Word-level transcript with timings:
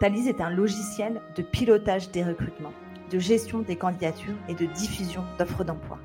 Thalys 0.00 0.28
est 0.28 0.40
un 0.40 0.48
logiciel 0.48 1.20
de 1.36 1.42
pilotage 1.42 2.10
des 2.10 2.24
recrutements, 2.24 2.72
de 3.10 3.18
gestion 3.18 3.58
des 3.58 3.76
candidatures 3.76 4.34
et 4.48 4.54
de 4.54 4.64
diffusion 4.64 5.22
d'offres 5.38 5.62
d'emploi. 5.62 5.98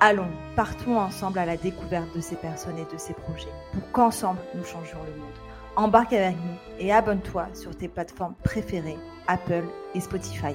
Allons, 0.00 0.28
partons 0.54 0.98
ensemble 0.98 1.38
à 1.38 1.46
la 1.46 1.56
découverte 1.56 2.14
de 2.14 2.20
ces 2.20 2.36
personnes 2.36 2.76
et 2.76 2.92
de 2.92 2.98
ces 2.98 3.14
projets 3.14 3.48
pour 3.72 3.90
qu'ensemble 3.92 4.40
nous 4.54 4.64
changions 4.64 4.98
le 5.06 5.18
monde. 5.18 5.32
Embarque 5.76 6.12
avec 6.12 6.36
nous 6.36 6.58
et 6.78 6.92
abonne-toi 6.92 7.48
sur 7.54 7.74
tes 7.74 7.88
plateformes 7.88 8.34
préférées, 8.44 8.98
Apple 9.28 9.64
et 9.94 10.00
Spotify. 10.00 10.54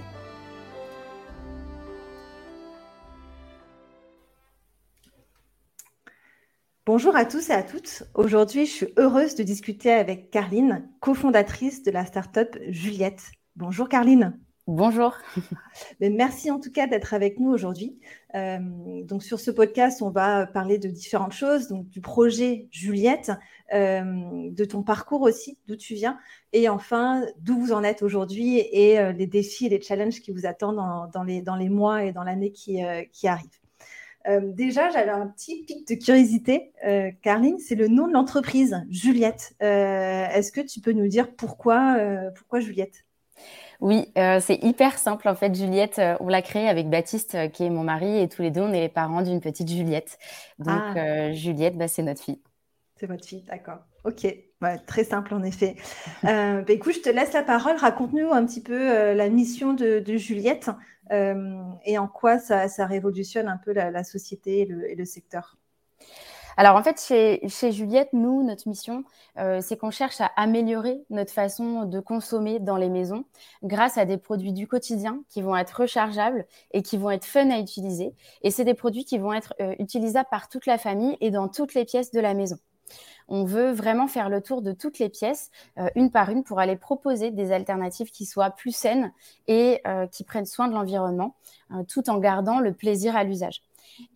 Bonjour 6.87 7.15
à 7.15 7.25
tous 7.25 7.49
et 7.49 7.53
à 7.53 7.63
toutes. 7.63 8.03
Aujourd'hui, 8.13 8.67
je 8.67 8.71
suis 8.71 8.93
heureuse 8.97 9.33
de 9.33 9.41
discuter 9.41 9.91
avec 9.91 10.29
Carline, 10.29 10.87
cofondatrice 10.99 11.81
de 11.81 11.89
la 11.89 12.05
startup 12.05 12.55
Juliette. 12.67 13.31
Bonjour 13.55 13.89
Carline. 13.89 14.37
Bonjour. 14.67 15.17
Merci 15.99 16.51
en 16.51 16.59
tout 16.59 16.71
cas 16.71 16.85
d'être 16.85 17.15
avec 17.15 17.39
nous 17.39 17.49
aujourd'hui. 17.49 17.97
Euh, 18.35 18.59
donc 19.03 19.23
sur 19.23 19.39
ce 19.39 19.49
podcast, 19.49 20.03
on 20.03 20.11
va 20.11 20.45
parler 20.45 20.77
de 20.77 20.87
différentes 20.89 21.31
choses, 21.31 21.69
donc 21.69 21.89
du 21.89 22.01
projet 22.01 22.67
Juliette, 22.69 23.31
euh, 23.73 24.03
de 24.51 24.65
ton 24.65 24.83
parcours 24.83 25.23
aussi, 25.23 25.57
d'où 25.67 25.75
tu 25.75 25.95
viens, 25.95 26.19
et 26.53 26.69
enfin 26.69 27.25
d'où 27.39 27.57
vous 27.57 27.71
en 27.71 27.81
êtes 27.81 28.03
aujourd'hui 28.03 28.59
et 28.59 28.99
euh, 28.99 29.11
les 29.11 29.25
défis 29.25 29.65
et 29.65 29.69
les 29.69 29.81
challenges 29.81 30.21
qui 30.21 30.31
vous 30.31 30.45
attendent 30.45 31.09
dans, 31.11 31.23
les, 31.23 31.41
dans 31.41 31.55
les, 31.55 31.69
mois 31.69 32.03
et 32.03 32.11
dans 32.11 32.23
l'année 32.23 32.51
qui, 32.51 32.79
qui 33.11 33.27
arrive. 33.27 33.49
Euh, 34.27 34.41
déjà, 34.43 34.89
j'avais 34.89 35.11
un 35.11 35.27
petit 35.27 35.63
pic 35.63 35.87
de 35.87 35.95
curiosité. 35.95 36.71
Euh, 36.85 37.11
Carline, 37.21 37.59
c'est 37.59 37.75
le 37.75 37.87
nom 37.87 38.07
de 38.07 38.13
l'entreprise, 38.13 38.83
Juliette. 38.89 39.55
Euh, 39.61 40.27
est-ce 40.27 40.51
que 40.51 40.61
tu 40.61 40.79
peux 40.79 40.93
nous 40.93 41.07
dire 41.07 41.35
pourquoi, 41.35 41.97
pourquoi 42.35 42.59
Juliette? 42.59 43.05
Oui, 43.81 44.07
c'est 44.15 44.63
hyper 44.63 44.97
simple 44.97 45.27
en 45.27 45.35
fait. 45.35 45.53
Juliette, 45.53 46.01
on 46.19 46.27
l'a 46.27 46.41
créée 46.41 46.67
avec 46.67 46.89
Baptiste, 46.89 47.51
qui 47.51 47.65
est 47.65 47.69
mon 47.69 47.83
mari, 47.83 48.19
et 48.19 48.29
tous 48.29 48.41
les 48.41 48.51
deux, 48.51 48.61
on 48.61 48.71
est 48.71 48.81
les 48.81 48.89
parents 48.89 49.21
d'une 49.21 49.41
petite 49.41 49.69
Juliette. 49.69 50.17
Donc 50.59 50.81
ah. 50.95 51.31
Juliette, 51.33 51.77
bah, 51.77 51.87
c'est 51.87 52.03
notre 52.03 52.21
fille. 52.21 52.41
C'est 52.97 53.07
votre 53.07 53.25
fille, 53.25 53.43
d'accord. 53.43 53.79
Ok, 54.05 54.25
très 54.87 55.03
simple 55.03 55.33
en 55.33 55.43
effet. 55.43 55.75
Bah, 56.23 56.63
écoute, 56.69 56.93
je 56.93 57.01
te 57.01 57.09
laisse 57.09 57.33
la 57.33 57.43
parole. 57.43 57.75
Raconte-nous 57.75 58.31
un 58.31 58.45
petit 58.45 58.61
peu 58.61 59.13
la 59.13 59.29
mission 59.29 59.73
de 59.73 60.15
Juliette. 60.15 60.69
Euh, 61.11 61.61
et 61.85 61.97
en 61.97 62.07
quoi 62.07 62.39
ça, 62.39 62.67
révolutionne 62.85 63.47
un 63.47 63.57
peu 63.57 63.73
la, 63.73 64.03
société 64.03 64.61
et 64.61 64.95
le, 64.95 65.05
secteur 65.05 65.57
alors 66.57 66.77
en 66.77 66.83
fait, 66.83 67.01
chez, 67.01 67.71
Juliette, 67.73 68.13
nous, 68.13 68.41
notre 68.41 68.69
mission, 68.69 69.03
euh, 69.37 69.59
c'est 69.61 69.75
qu'on 69.75 69.91
cherche 69.91 70.21
à 70.21 70.31
améliorer 70.37 71.03
notre 71.09 71.33
façon 71.33 71.83
de 71.83 71.99
consommer 71.99 72.61
dans 72.61 72.77
les 72.77 72.87
maisons 72.87 73.25
grâce 73.61 73.97
à 73.97 74.05
des 74.05 74.17
produits 74.17 74.53
du 74.53 74.65
quotidien 74.65 75.21
qui 75.27 75.41
vont 75.41 75.57
être 75.57 75.81
rechargeables 75.81 76.45
et 76.71 76.81
qui 76.81 76.95
vont 76.95 77.11
être 77.11 77.25
fun 77.25 77.49
à 77.49 77.59
utiliser. 77.59 78.13
Et 78.41 78.51
c'est 78.51 78.63
des 78.63 78.73
produits 78.73 79.03
qui 79.03 79.17
vont 79.17 79.33
être 79.33 79.53
euh, 79.59 79.75
utilisables 79.79 80.29
par 80.31 80.47
toute 80.47 80.65
la 80.65 80.77
famille 80.77 81.17
et 81.19 81.29
dans 81.29 81.49
toutes 81.49 81.73
les 81.73 81.83
pièces 81.83 82.11
de 82.11 82.21
la 82.21 82.33
maison. 82.33 82.55
On 83.27 83.43
veut 83.43 83.71
vraiment 83.71 84.07
faire 84.07 84.29
le 84.29 84.41
tour 84.41 84.61
de 84.61 84.71
toutes 84.71 84.99
les 84.99 85.09
pièces, 85.09 85.49
euh, 85.77 85.89
une 85.95 86.11
par 86.11 86.29
une, 86.29 86.43
pour 86.43 86.59
aller 86.59 86.75
proposer 86.75 87.31
des 87.31 87.51
alternatives 87.51 88.11
qui 88.11 88.25
soient 88.25 88.51
plus 88.51 88.75
saines 88.75 89.11
et 89.47 89.81
euh, 89.87 90.07
qui 90.07 90.23
prennent 90.23 90.45
soin 90.45 90.67
de 90.67 90.73
l'environnement, 90.73 91.35
euh, 91.71 91.83
tout 91.87 92.09
en 92.09 92.17
gardant 92.19 92.59
le 92.59 92.73
plaisir 92.73 93.15
à 93.15 93.23
l'usage. 93.23 93.61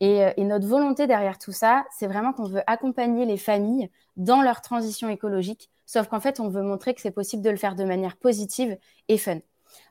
Et, 0.01 0.21
et, 0.35 0.43
notre 0.43 0.67
volonté 0.67 1.07
derrière 1.07 1.37
tout 1.37 1.53
ça, 1.53 1.85
c'est 1.97 2.07
vraiment 2.07 2.33
qu'on 2.33 2.43
veut 2.43 2.63
accompagner 2.67 3.25
les 3.25 3.37
familles 3.37 3.89
dans 4.17 4.41
leur 4.41 4.61
transition 4.61 5.07
écologique, 5.07 5.69
sauf 5.85 6.07
qu'en 6.07 6.19
fait, 6.19 6.39
on 6.41 6.49
veut 6.49 6.63
montrer 6.63 6.93
que 6.93 7.01
c'est 7.01 7.11
possible 7.11 7.43
de 7.43 7.49
le 7.49 7.55
faire 7.55 7.75
de 7.75 7.85
manière 7.85 8.17
positive 8.17 8.77
et 9.07 9.17
fun. 9.17 9.39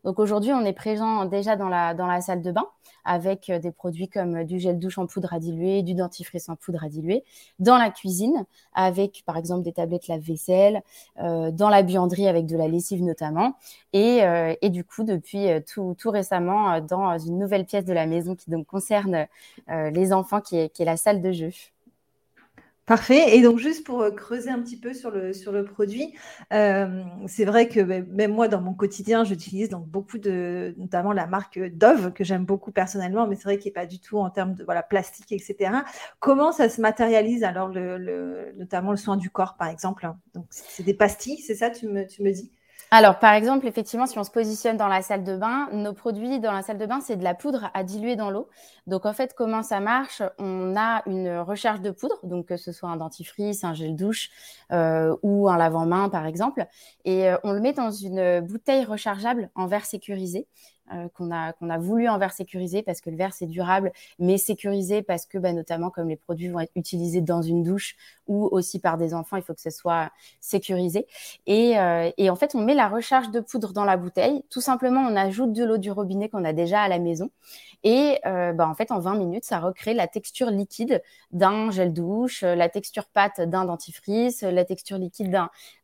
Donc 0.04 0.18
aujourd'hui, 0.18 0.52
on 0.52 0.64
est 0.64 0.72
présent 0.72 1.24
déjà 1.24 1.56
dans 1.56 1.68
la, 1.68 2.20
salle 2.20 2.42
de 2.42 2.52
bain 2.52 2.66
avec 3.04 3.48
euh, 3.48 3.58
des 3.58 3.70
produits 3.70 4.08
comme 4.08 4.36
euh, 4.36 4.44
du 4.44 4.58
gel 4.58 4.78
douche 4.78 4.98
en 4.98 5.06
poudre 5.06 5.32
à 5.32 5.38
diluer, 5.38 5.82
du 5.82 5.94
dentifrice 5.94 6.48
en 6.48 6.56
poudre 6.56 6.84
à 6.84 6.88
diluer, 6.88 7.24
dans 7.58 7.78
la 7.78 7.90
cuisine 7.90 8.44
avec 8.74 9.22
par 9.24 9.36
exemple 9.36 9.62
des 9.62 9.72
tablettes 9.72 10.08
lave-vaisselle, 10.08 10.82
euh, 11.20 11.50
dans 11.50 11.68
la 11.68 11.82
buanderie 11.82 12.28
avec 12.28 12.46
de 12.46 12.56
la 12.56 12.68
lessive 12.68 13.02
notamment, 13.02 13.54
et, 13.92 14.20
et 14.60 14.70
du 14.70 14.84
coup 14.84 15.04
depuis 15.04 15.46
tout, 15.66 15.94
tout, 15.98 16.10
récemment 16.10 16.80
dans 16.80 17.18
une 17.18 17.38
nouvelle 17.38 17.64
pièce 17.64 17.84
de 17.84 17.92
la 17.92 18.06
maison 18.06 18.34
qui 18.34 18.50
concerne 18.64 19.26
les 19.68 20.12
enfants 20.12 20.40
qui 20.40 20.56
est 20.56 20.80
la 20.80 20.96
salle 20.96 21.22
de 21.22 21.32
jeu. 21.32 21.50
Parfait. 22.88 23.36
Et 23.36 23.42
donc, 23.42 23.58
juste 23.58 23.84
pour 23.84 24.00
euh, 24.00 24.10
creuser 24.10 24.48
un 24.48 24.62
petit 24.62 24.78
peu 24.80 24.94
sur 24.94 25.10
le, 25.10 25.34
sur 25.34 25.52
le 25.52 25.62
produit, 25.62 26.14
euh, 26.54 27.02
c'est 27.26 27.44
vrai 27.44 27.68
que 27.68 27.80
ben, 27.80 28.06
même 28.10 28.32
moi, 28.32 28.48
dans 28.48 28.62
mon 28.62 28.72
quotidien, 28.72 29.24
j'utilise 29.24 29.68
donc 29.68 29.86
beaucoup 29.86 30.16
de, 30.16 30.74
notamment 30.78 31.12
la 31.12 31.26
marque 31.26 31.58
Dove, 31.58 32.14
que 32.14 32.24
j'aime 32.24 32.46
beaucoup 32.46 32.72
personnellement, 32.72 33.26
mais 33.28 33.36
c'est 33.36 33.42
vrai 33.42 33.58
qu'il 33.58 33.68
n'est 33.68 33.74
pas 33.74 33.84
du 33.84 34.00
tout 34.00 34.16
en 34.16 34.30
termes 34.30 34.54
de 34.54 34.64
voilà, 34.64 34.82
plastique, 34.82 35.32
etc. 35.32 35.70
Comment 36.18 36.50
ça 36.50 36.70
se 36.70 36.80
matérialise 36.80 37.44
alors, 37.44 37.68
le, 37.68 38.54
notamment 38.56 38.92
le 38.92 38.96
soin 38.96 39.18
du 39.18 39.28
corps, 39.28 39.56
par 39.58 39.68
exemple 39.68 40.10
Donc, 40.32 40.46
c'est 40.48 40.82
des 40.82 40.94
pastilles, 40.94 41.42
c'est 41.42 41.56
ça, 41.56 41.68
tu 41.68 41.86
me, 41.88 42.06
tu 42.06 42.22
me 42.22 42.32
dis? 42.32 42.50
Alors, 42.90 43.18
par 43.18 43.34
exemple, 43.34 43.66
effectivement, 43.66 44.06
si 44.06 44.18
on 44.18 44.24
se 44.24 44.30
positionne 44.30 44.78
dans 44.78 44.88
la 44.88 45.02
salle 45.02 45.22
de 45.22 45.36
bain, 45.36 45.68
nos 45.72 45.92
produits 45.92 46.40
dans 46.40 46.52
la 46.52 46.62
salle 46.62 46.78
de 46.78 46.86
bain, 46.86 47.00
c'est 47.00 47.16
de 47.16 47.24
la 47.24 47.34
poudre 47.34 47.70
à 47.74 47.84
diluer 47.84 48.16
dans 48.16 48.30
l'eau. 48.30 48.48
Donc, 48.86 49.04
en 49.04 49.12
fait, 49.12 49.34
comment 49.34 49.62
ça 49.62 49.80
marche? 49.80 50.22
On 50.38 50.74
a 50.74 51.02
une 51.06 51.38
recherche 51.38 51.82
de 51.82 51.90
poudre, 51.90 52.18
donc 52.22 52.46
que 52.46 52.56
ce 52.56 52.72
soit 52.72 52.88
un 52.88 52.96
dentifrice, 52.96 53.62
un 53.62 53.74
gel 53.74 53.94
douche 53.94 54.30
euh, 54.72 55.14
ou 55.22 55.50
un 55.50 55.58
lavant-main, 55.58 56.08
par 56.08 56.24
exemple, 56.24 56.66
et 57.04 57.28
euh, 57.28 57.36
on 57.44 57.52
le 57.52 57.60
met 57.60 57.74
dans 57.74 57.90
une 57.90 58.40
bouteille 58.40 58.86
rechargeable 58.86 59.50
en 59.54 59.66
verre 59.66 59.84
sécurisé. 59.84 60.46
Euh, 60.92 61.08
qu'on 61.14 61.30
a, 61.30 61.52
qu'on 61.52 61.68
a 61.68 61.76
voulu 61.76 62.08
en 62.08 62.18
verre 62.18 62.32
sécurisé 62.32 62.82
parce 62.82 63.02
que 63.02 63.10
le 63.10 63.16
verre 63.16 63.34
c'est 63.34 63.46
durable, 63.46 63.92
mais 64.18 64.38
sécurisé 64.38 65.02
parce 65.02 65.26
que 65.26 65.36
bah, 65.36 65.52
notamment 65.52 65.90
comme 65.90 66.08
les 66.08 66.16
produits 66.16 66.48
vont 66.48 66.60
être 66.60 66.72
utilisés 66.76 67.20
dans 67.20 67.42
une 67.42 67.62
douche 67.62 67.96
ou 68.26 68.48
aussi 68.52 68.78
par 68.78 68.96
des 68.96 69.12
enfants, 69.12 69.36
il 69.36 69.42
faut 69.42 69.54
que 69.54 69.60
ce 69.60 69.70
soit 69.70 70.10
sécurisé. 70.40 71.06
Et, 71.46 71.78
euh, 71.78 72.10
et 72.16 72.30
en 72.30 72.36
fait, 72.36 72.54
on 72.54 72.60
met 72.60 72.74
la 72.74 72.88
recharge 72.88 73.30
de 73.30 73.40
poudre 73.40 73.72
dans 73.72 73.84
la 73.84 73.96
bouteille. 73.96 74.44
Tout 74.50 74.60
simplement, 74.60 75.00
on 75.00 75.16
ajoute 75.16 75.52
de 75.52 75.64
l'eau 75.64 75.78
du 75.78 75.90
robinet 75.90 76.28
qu'on 76.28 76.44
a 76.44 76.52
déjà 76.52 76.80
à 76.82 76.88
la 76.88 76.98
maison. 76.98 77.30
Et 77.84 78.18
euh, 78.26 78.52
bah, 78.52 78.68
en 78.68 78.74
fait, 78.74 78.90
en 78.90 78.98
20 78.98 79.16
minutes, 79.16 79.44
ça 79.44 79.60
recrée 79.60 79.94
la 79.94 80.08
texture 80.08 80.50
liquide 80.50 81.02
d'un 81.32 81.70
gel 81.70 81.92
douche, 81.92 82.42
la 82.42 82.68
texture 82.68 83.06
pâte 83.06 83.40
d'un 83.40 83.64
dentifrice, 83.64 84.42
la 84.42 84.64
texture 84.64 84.98
liquide 84.98 85.30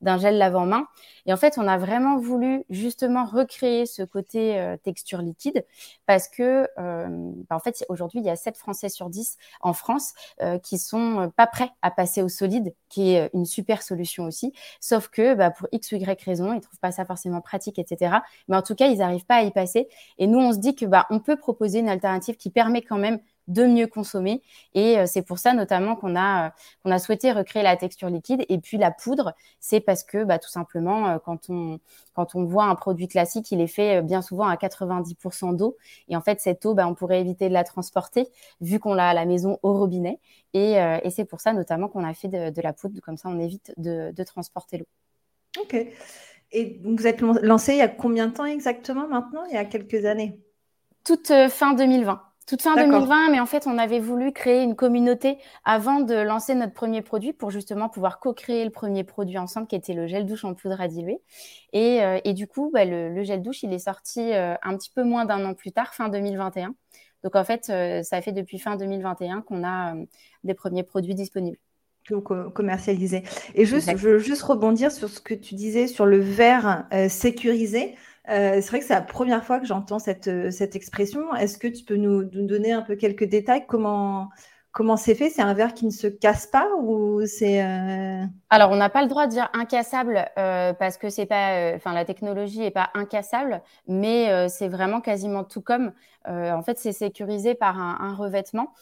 d'un 0.00 0.18
gel 0.18 0.38
lavant-main. 0.38 0.86
Et 1.26 1.32
en 1.32 1.36
fait, 1.36 1.54
on 1.58 1.66
a 1.66 1.78
vraiment 1.78 2.18
voulu 2.18 2.64
justement 2.68 3.24
recréer 3.24 3.86
ce 3.86 4.02
côté 4.02 4.76
liquide 5.18 5.64
parce 6.06 6.28
que, 6.28 6.68
euh, 6.78 7.32
bah, 7.48 7.56
en 7.56 7.58
fait, 7.58 7.84
aujourd'hui, 7.88 8.20
il 8.20 8.26
y 8.26 8.30
a 8.30 8.36
7 8.36 8.56
Français 8.56 8.88
sur 8.88 9.10
10 9.10 9.36
en 9.60 9.72
France 9.72 10.12
euh, 10.42 10.58
qui 10.58 10.78
sont 10.78 11.32
pas 11.36 11.46
prêts 11.46 11.70
à 11.82 11.90
passer 11.90 12.22
au 12.22 12.28
solide, 12.28 12.74
qui 12.88 13.12
est 13.14 13.30
une 13.34 13.46
super 13.46 13.82
solution 13.82 14.24
aussi. 14.24 14.52
Sauf 14.80 15.08
que 15.08 15.34
bah, 15.34 15.50
pour 15.50 15.68
X 15.72 15.92
ou 15.92 15.96
Y 15.96 16.22
raison, 16.22 16.52
ils 16.52 16.60
trouvent 16.60 16.78
pas 16.80 16.92
ça 16.92 17.04
forcément 17.04 17.40
pratique, 17.40 17.78
etc. 17.78 18.16
Mais 18.48 18.56
en 18.56 18.62
tout 18.62 18.74
cas, 18.74 18.88
ils 18.88 18.98
n'arrivent 18.98 19.26
pas 19.26 19.36
à 19.36 19.42
y 19.42 19.50
passer. 19.50 19.88
Et 20.18 20.26
nous, 20.26 20.38
on 20.38 20.52
se 20.52 20.58
dit 20.58 20.74
que 20.74 20.86
bah, 20.86 21.06
on 21.10 21.20
peut 21.20 21.36
proposer 21.36 21.80
une 21.80 21.88
alternative 21.88 22.36
qui 22.36 22.50
permet 22.50 22.82
quand 22.82 22.98
même 22.98 23.20
de 23.48 23.64
mieux 23.64 23.86
consommer. 23.86 24.42
Et 24.74 24.98
euh, 24.98 25.06
c'est 25.06 25.22
pour 25.22 25.38
ça 25.38 25.52
notamment 25.52 25.96
qu'on 25.96 26.16
a, 26.16 26.46
euh, 26.46 26.50
qu'on 26.82 26.90
a 26.90 26.98
souhaité 26.98 27.32
recréer 27.32 27.62
la 27.62 27.76
texture 27.76 28.08
liquide. 28.08 28.44
Et 28.48 28.58
puis 28.58 28.78
la 28.78 28.90
poudre, 28.90 29.34
c'est 29.60 29.80
parce 29.80 30.02
que 30.02 30.24
bah, 30.24 30.38
tout 30.38 30.48
simplement, 30.48 31.08
euh, 31.08 31.18
quand, 31.18 31.50
on, 31.50 31.78
quand 32.14 32.34
on 32.34 32.44
voit 32.44 32.64
un 32.64 32.74
produit 32.74 33.08
classique, 33.08 33.50
il 33.52 33.60
est 33.60 33.66
fait 33.66 34.02
bien 34.02 34.22
souvent 34.22 34.46
à 34.46 34.56
90% 34.56 35.56
d'eau. 35.56 35.76
Et 36.08 36.16
en 36.16 36.20
fait, 36.20 36.40
cette 36.40 36.64
eau, 36.66 36.74
bah, 36.74 36.86
on 36.88 36.94
pourrait 36.94 37.20
éviter 37.20 37.48
de 37.48 37.54
la 37.54 37.64
transporter 37.64 38.28
vu 38.60 38.78
qu'on 38.78 38.94
l'a 38.94 39.08
à 39.10 39.14
la 39.14 39.26
maison 39.26 39.58
au 39.62 39.74
robinet. 39.74 40.20
Et, 40.54 40.74
et 40.74 41.10
c'est 41.10 41.24
pour 41.24 41.40
ça 41.40 41.52
notamment 41.52 41.88
qu'on 41.88 42.04
a 42.04 42.14
fait 42.14 42.28
de, 42.28 42.62
la 42.62 42.72
poudre. 42.72 43.00
Comme 43.00 43.16
ça, 43.16 43.28
on 43.28 43.40
évite 43.40 43.72
de, 43.76 44.12
de 44.12 44.22
transporter 44.22 44.78
l'eau. 44.78 44.86
Ok. 45.60 45.74
Et 46.52 46.80
vous 46.84 47.06
êtes 47.08 47.20
lancé 47.20 47.72
il 47.72 47.78
y 47.78 47.82
a 47.82 47.88
combien 47.88 48.28
de 48.28 48.34
temps 48.34 48.44
exactement 48.44 49.08
maintenant? 49.08 49.44
Il 49.46 49.54
y 49.54 49.58
a 49.58 49.64
quelques 49.64 50.04
années 50.04 50.40
Toute 51.04 51.32
fin 51.48 51.74
2020. 51.74 52.22
Toute 52.46 52.62
fin 52.62 52.74
2020, 52.76 53.30
mais 53.30 53.40
en 53.40 53.46
fait, 53.46 53.66
on 53.66 53.78
avait 53.78 54.00
voulu 54.00 54.32
créer 54.32 54.62
une 54.62 54.76
communauté 54.76 55.38
avant 55.64 56.00
de 56.00 56.14
lancer 56.14 56.54
notre 56.54 56.74
premier 56.74 57.00
produit 57.00 57.32
pour 57.32 57.50
justement 57.50 57.88
pouvoir 57.88 58.20
co-créer 58.20 58.64
le 58.64 58.70
premier 58.70 59.02
produit 59.02 59.38
ensemble 59.38 59.66
qui 59.66 59.76
était 59.76 59.94
le 59.94 60.06
gel 60.06 60.26
douche 60.26 60.44
en 60.44 60.54
poudre 60.54 60.80
à 60.80 60.88
diluer. 60.88 61.20
Et, 61.72 62.02
euh, 62.02 62.20
du 62.32 62.46
coup, 62.46 62.70
bah, 62.72 62.84
le, 62.84 63.22
gel 63.22 63.42
douche, 63.42 63.62
il 63.62 63.72
est 63.72 63.78
sorti 63.78 64.32
euh, 64.32 64.54
un 64.62 64.76
petit 64.76 64.90
peu 64.90 65.04
moins 65.04 65.24
d'un 65.24 65.44
an 65.44 65.54
plus 65.54 65.72
tard, 65.72 65.94
fin 65.94 66.08
2021. 66.08 66.74
Donc 67.22 67.36
en 67.36 67.44
fait, 67.44 67.70
euh, 67.70 68.02
ça 68.02 68.20
fait 68.20 68.32
depuis 68.32 68.58
fin 68.58 68.76
2021 68.76 69.40
qu'on 69.40 69.64
a 69.64 69.94
des 70.42 70.54
premiers 70.54 70.82
produits 70.82 71.14
disponibles 71.14 71.58
que 72.06 72.12
vous 72.12 72.20
commercialisez. 72.20 73.22
Et 73.54 73.64
juste, 73.64 73.90
je 73.96 74.08
veux 74.08 74.18
juste 74.18 74.42
rebondir 74.42 74.92
sur 74.92 75.08
ce 75.08 75.20
que 75.20 75.32
tu 75.32 75.54
disais 75.54 75.86
sur 75.86 76.04
le 76.04 76.18
verre 76.18 76.86
sécurisé. 77.08 77.94
Euh, 78.30 78.60
c'est 78.62 78.68
vrai 78.68 78.80
que 78.80 78.86
c'est 78.86 78.94
la 78.94 79.02
première 79.02 79.44
fois 79.44 79.60
que 79.60 79.66
j'entends 79.66 79.98
cette, 79.98 80.28
euh, 80.28 80.50
cette 80.50 80.76
expression. 80.76 81.34
Est-ce 81.34 81.58
que 81.58 81.68
tu 81.68 81.84
peux 81.84 81.96
nous, 81.96 82.24
donner 82.24 82.72
un 82.72 82.82
peu 82.82 82.96
quelques 82.96 83.24
détails? 83.24 83.66
Comment 83.66 84.30
comment 84.72 84.96
c'est 84.96 85.14
fait? 85.14 85.30
C'est 85.30 85.42
un 85.42 85.54
verre 85.54 85.72
qui 85.72 85.86
ne 85.86 85.92
se 85.92 86.08
casse 86.08 86.48
pas 86.48 86.66
ou 86.80 87.24
c'est 87.26 87.62
euh, 87.62 88.24
Alors 88.50 88.72
on 88.72 88.76
n'a 88.76 88.88
pas 88.88 89.02
le 89.02 89.08
droit 89.08 89.26
de 89.26 89.30
dire 89.30 89.48
incassable 89.52 90.28
parce 90.34 90.96
que 90.96 91.10
c'est 91.10 91.26
pas, 91.26 91.74
enfin 91.76 91.92
la 91.92 92.04
technologie 92.04 92.64
est 92.64 92.72
pas 92.72 92.90
incassable, 92.94 93.62
mais 93.86 94.48
c'est 94.48 94.66
vraiment 94.66 95.00
quasiment 95.00 95.44
tout 95.44 95.60
comme. 95.60 95.92
en 96.26 96.62
fait, 96.64 96.76
c'est 96.76 96.90
sécurisé 96.90 97.54
par 97.54 97.78
un 97.78 98.16
revêtement 98.16 98.72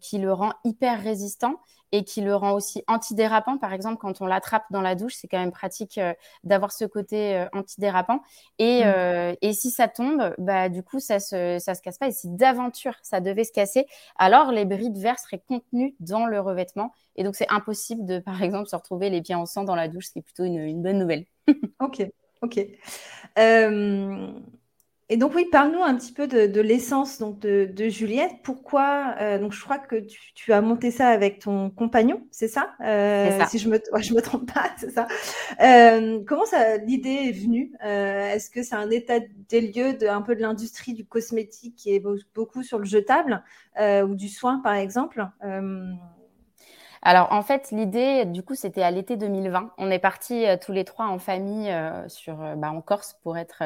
qui 0.00 0.16
le 0.16 0.32
rend 0.32 0.54
hyper 0.64 1.02
résistant 1.02 1.60
et 1.94 2.02
qui 2.02 2.22
le 2.22 2.34
rend 2.34 2.54
aussi 2.54 2.82
antidérapant. 2.88 3.56
Par 3.56 3.72
exemple, 3.72 3.98
quand 3.98 4.20
on 4.20 4.26
l'attrape 4.26 4.64
dans 4.70 4.80
la 4.80 4.96
douche, 4.96 5.14
c'est 5.14 5.28
quand 5.28 5.38
même 5.38 5.52
pratique 5.52 5.96
euh, 5.98 6.12
d'avoir 6.42 6.72
ce 6.72 6.84
côté 6.84 7.36
euh, 7.36 7.46
antidérapant. 7.52 8.20
Et, 8.58 8.80
mm. 8.80 8.86
euh, 8.86 9.34
et, 9.42 9.52
si 9.52 9.70
ça 9.70 9.86
tombe, 9.86 10.34
bah, 10.38 10.68
du 10.68 10.82
coup, 10.82 10.98
ça 10.98 11.20
se, 11.20 11.58
ça 11.60 11.76
se 11.76 11.82
casse 11.82 11.98
pas. 11.98 12.08
Et 12.08 12.12
si 12.12 12.28
d'aventure 12.28 12.94
ça 13.02 13.20
devait 13.20 13.44
se 13.44 13.52
casser, 13.52 13.86
alors 14.18 14.50
les 14.50 14.64
bris 14.64 14.90
de 14.90 14.98
verre 14.98 15.20
seraient 15.20 15.42
contenus 15.46 15.94
dans 16.00 16.26
le 16.26 16.40
revêtement. 16.40 16.92
Et 17.14 17.22
donc, 17.22 17.36
c'est 17.36 17.48
impossible 17.48 18.04
de, 18.04 18.18
par 18.18 18.42
exemple, 18.42 18.68
se 18.68 18.74
retrouver 18.74 19.08
les 19.08 19.22
pieds 19.22 19.36
en 19.36 19.46
sang 19.46 19.62
dans 19.62 19.76
la 19.76 19.86
douche, 19.86 20.06
ce 20.06 20.12
qui 20.14 20.18
est 20.18 20.22
plutôt 20.22 20.42
une, 20.42 20.58
une 20.58 20.82
bonne 20.82 20.98
nouvelle. 20.98 21.26
ok, 21.78 22.10
ok. 22.42 22.58
Et 25.10 25.18
donc 25.18 25.34
oui, 25.34 25.46
parle-nous 25.52 25.82
un 25.82 25.94
petit 25.96 26.12
peu 26.12 26.26
de, 26.26 26.60
l'essence 26.60 27.18
donc 27.18 27.38
de, 27.38 27.88
Juliette. 27.88 28.32
Pourquoi 28.42 29.14
euh, 29.20 29.38
Donc 29.38 29.52
je 29.52 29.62
crois 29.62 29.78
que 29.78 29.96
tu, 30.34 30.52
as 30.52 30.62
monté 30.62 30.90
ça 30.90 31.08
avec 31.08 31.40
ton 31.40 31.68
compagnon, 31.68 32.26
c'est 32.30 32.48
ça, 32.48 32.70
euh, 32.82 33.38
Si 33.50 33.58
je 33.58 33.68
me 33.68 33.78
je 34.00 34.14
me 34.14 34.22
trompe 34.22 34.50
pas, 34.52 34.70
c'est 34.78 34.90
ça. 34.90 35.06
Euh, 35.60 36.20
comment 36.26 36.46
ça 36.46 36.78
l'idée 36.78 37.28
est 37.28 37.32
venue? 37.32 37.72
Est-ce 37.82 38.50
que 38.50 38.62
c'est 38.62 38.76
un 38.76 38.90
état 38.90 39.20
des 39.50 39.60
lieux 39.60 39.92
de 39.92 40.06
un 40.06 40.22
peu 40.22 40.34
de 40.34 40.40
l'industrie 40.40 40.94
du 40.94 41.04
cosmétique 41.04 41.76
qui 41.76 41.94
est 41.94 42.02
beaucoup 42.34 42.62
sur 42.62 42.78
le 42.78 42.86
jetable 42.86 43.42
ou 43.78 44.14
du 44.14 44.28
soin 44.28 44.60
par 44.60 44.74
exemple? 44.74 45.26
Alors 47.06 47.30
en 47.32 47.42
fait, 47.42 47.70
l'idée, 47.70 48.24
du 48.24 48.42
coup, 48.42 48.54
c'était 48.54 48.82
à 48.82 48.90
l'été 48.90 49.18
2020. 49.18 49.72
On 49.76 49.90
est 49.90 49.98
partis 49.98 50.46
euh, 50.46 50.56
tous 50.56 50.72
les 50.72 50.84
trois 50.84 51.06
en 51.06 51.18
famille 51.18 51.70
euh, 51.70 52.08
sur, 52.08 52.40
euh, 52.42 52.54
bah, 52.56 52.70
en 52.70 52.80
Corse 52.80 53.14
pour 53.22 53.36
être 53.36 53.62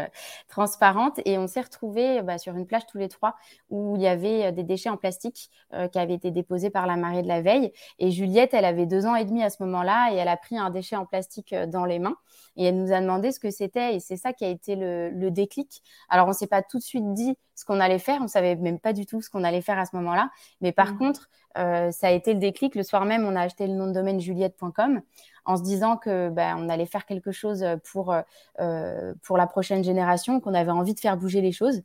transparente 0.48 1.20
et 1.24 1.38
on 1.38 1.46
s'est 1.46 1.60
retrouvés 1.60 2.20
bah, 2.22 2.38
sur 2.38 2.56
une 2.56 2.66
plage 2.66 2.84
tous 2.86 2.98
les 2.98 3.08
trois 3.08 3.36
où 3.70 3.94
il 3.94 4.02
y 4.02 4.08
avait 4.08 4.50
des 4.50 4.64
déchets 4.64 4.88
en 4.90 4.96
plastique 4.96 5.50
qui 5.92 5.98
avaient 5.98 6.14
été 6.14 6.30
déposés 6.30 6.70
par 6.70 6.86
la 6.86 6.96
marée 6.96 7.22
de 7.22 7.28
la 7.28 7.40
veille. 7.40 7.72
Et 8.00 8.10
Juliette, 8.10 8.54
elle 8.54 8.64
avait 8.64 8.86
deux 8.86 9.06
ans 9.06 9.14
et 9.14 9.24
demi 9.24 9.42
à 9.42 9.50
ce 9.50 9.62
moment-là 9.62 10.10
et 10.12 10.16
elle 10.16 10.28
a 10.28 10.36
pris 10.36 10.58
un 10.58 10.70
déchet 10.70 10.96
en 10.96 11.06
plastique 11.06 11.54
dans 11.68 11.84
les 11.84 11.98
mains 11.98 12.16
et 12.56 12.64
elle 12.64 12.76
nous 12.76 12.92
a 12.92 13.00
demandé 13.00 13.30
ce 13.30 13.38
que 13.40 13.50
c'était 13.50 13.94
et 13.94 14.00
c'est 14.00 14.16
ça 14.16 14.32
qui 14.32 14.44
a 14.44 14.48
été 14.48 14.74
le, 14.76 15.10
le 15.10 15.30
déclic. 15.30 15.82
Alors 16.08 16.28
on 16.28 16.32
s'est 16.32 16.46
pas 16.46 16.62
tout 16.62 16.78
de 16.78 16.82
suite 16.82 17.12
dit 17.14 17.36
ce 17.58 17.64
qu'on 17.64 17.80
allait 17.80 17.98
faire, 17.98 18.20
on 18.22 18.28
savait 18.28 18.54
même 18.54 18.78
pas 18.78 18.92
du 18.92 19.04
tout 19.04 19.20
ce 19.20 19.28
qu'on 19.28 19.42
allait 19.42 19.62
faire 19.62 19.80
à 19.80 19.84
ce 19.84 19.96
moment-là, 19.96 20.30
mais 20.60 20.70
par 20.70 20.92
mmh. 20.94 20.98
contre 20.98 21.28
euh, 21.56 21.90
ça 21.90 22.06
a 22.06 22.10
été 22.12 22.34
le 22.34 22.38
déclic. 22.38 22.76
Le 22.76 22.84
soir 22.84 23.04
même, 23.04 23.24
on 23.24 23.34
a 23.34 23.42
acheté 23.42 23.66
le 23.66 23.72
nom 23.72 23.88
de 23.88 23.92
domaine 23.92 24.20
juliette.com 24.20 25.00
en 25.48 25.56
se 25.56 25.62
disant 25.62 25.96
que 25.96 26.28
ben, 26.28 26.56
on 26.58 26.68
allait 26.68 26.86
faire 26.86 27.06
quelque 27.06 27.32
chose 27.32 27.64
pour, 27.90 28.14
euh, 28.60 29.14
pour 29.22 29.38
la 29.38 29.46
prochaine 29.46 29.82
génération, 29.82 30.40
qu'on 30.40 30.52
avait 30.52 30.70
envie 30.70 30.92
de 30.92 31.00
faire 31.00 31.16
bouger 31.16 31.40
les 31.40 31.52
choses 31.52 31.82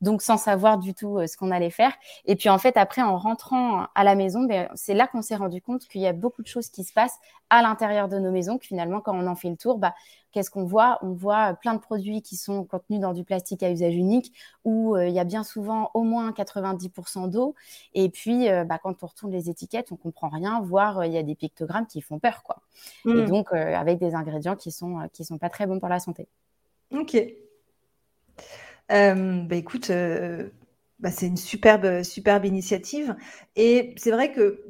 donc 0.00 0.22
sans 0.22 0.36
savoir 0.36 0.78
du 0.78 0.94
tout 0.94 1.18
euh, 1.18 1.26
ce 1.26 1.36
qu'on 1.36 1.50
allait 1.50 1.70
faire. 1.70 1.92
Et 2.26 2.36
puis 2.36 2.48
en 2.48 2.58
fait, 2.58 2.76
après, 2.76 3.02
en 3.02 3.16
rentrant 3.16 3.86
à 3.94 4.04
la 4.04 4.14
maison, 4.14 4.44
ben, 4.44 4.68
c'est 4.74 4.94
là 4.94 5.08
qu'on 5.08 5.22
s'est 5.22 5.36
rendu 5.36 5.60
compte 5.60 5.86
qu'il 5.86 6.00
y 6.00 6.06
a 6.06 6.12
beaucoup 6.12 6.42
de 6.42 6.46
choses 6.46 6.68
qui 6.68 6.84
se 6.84 6.92
passent 6.92 7.18
à 7.50 7.62
l'intérieur 7.62 8.08
de 8.08 8.18
nos 8.18 8.30
maisons, 8.30 8.58
que 8.58 8.66
finalement, 8.66 9.00
quand 9.00 9.14
on 9.16 9.26
en 9.26 9.34
fait 9.34 9.50
le 9.50 9.56
tour, 9.56 9.78
bah, 9.78 9.94
qu'est-ce 10.32 10.50
qu'on 10.50 10.64
voit? 10.64 10.98
On 11.02 11.12
voit 11.12 11.54
plein 11.54 11.74
de 11.74 11.78
produits 11.78 12.22
qui 12.22 12.36
sont 12.36 12.64
contenus 12.64 13.00
dans 13.00 13.12
du 13.12 13.24
plastique 13.24 13.62
à 13.62 13.70
usage 13.70 13.94
unique, 13.94 14.32
où 14.64 14.96
euh, 14.96 15.06
il 15.06 15.14
y 15.14 15.18
a 15.18 15.24
bien 15.24 15.44
souvent 15.44 15.90
au 15.94 16.02
moins 16.02 16.32
90% 16.32 17.30
d'eau. 17.30 17.54
Et 17.94 18.08
puis, 18.10 18.48
euh, 18.48 18.64
bah, 18.64 18.78
quand 18.82 19.02
on 19.02 19.06
retourne 19.06 19.32
les 19.32 19.48
étiquettes, 19.50 19.92
on 19.92 19.96
comprend 19.96 20.28
rien, 20.28 20.60
voire 20.60 21.04
il 21.04 21.12
y 21.12 21.18
a 21.18 21.22
des 21.22 21.34
pictogrammes 21.34 21.86
qui 21.86 22.00
font 22.00 22.18
peur, 22.18 22.42
quoi. 22.42 22.62
Et 23.06 23.12
mmh. 23.12 23.24
donc, 23.26 23.52
avec 23.52 23.98
des 23.98 24.14
ingrédients 24.14 24.56
qui 24.56 24.70
sont 24.72 25.08
qui 25.12 25.24
sont 25.24 25.38
pas 25.38 25.50
très 25.50 25.66
bons 25.66 25.78
pour 25.78 25.88
la 25.88 26.00
santé. 26.00 26.26
Ok. 26.90 27.16
Euh, 28.92 29.42
bah, 29.42 29.56
écoute, 29.56 29.90
euh, 29.90 30.50
bah, 30.98 31.10
c'est 31.10 31.26
une 31.26 31.36
superbe, 31.36 32.02
superbe 32.02 32.44
initiative. 32.44 33.16
Et 33.56 33.94
c'est 33.96 34.10
vrai 34.10 34.32
que 34.32 34.64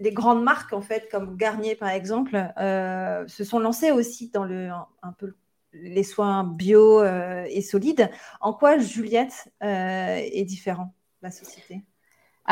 les 0.00 0.12
grandes 0.12 0.42
marques, 0.42 0.72
en 0.72 0.80
fait, 0.80 1.08
comme 1.10 1.36
Garnier 1.36 1.76
par 1.76 1.90
exemple, 1.90 2.36
euh, 2.58 3.26
se 3.28 3.44
sont 3.44 3.58
lancées 3.58 3.92
aussi 3.92 4.30
dans 4.30 4.44
le, 4.44 4.70
un, 5.02 5.12
peu 5.12 5.34
les 5.72 6.02
soins 6.02 6.44
bio 6.44 7.02
et 7.04 7.62
solides. 7.62 8.10
En 8.40 8.52
quoi 8.52 8.78
Juliette 8.78 9.48
est 9.60 10.44
différent, 10.44 10.94
la 11.22 11.30
société? 11.30 11.82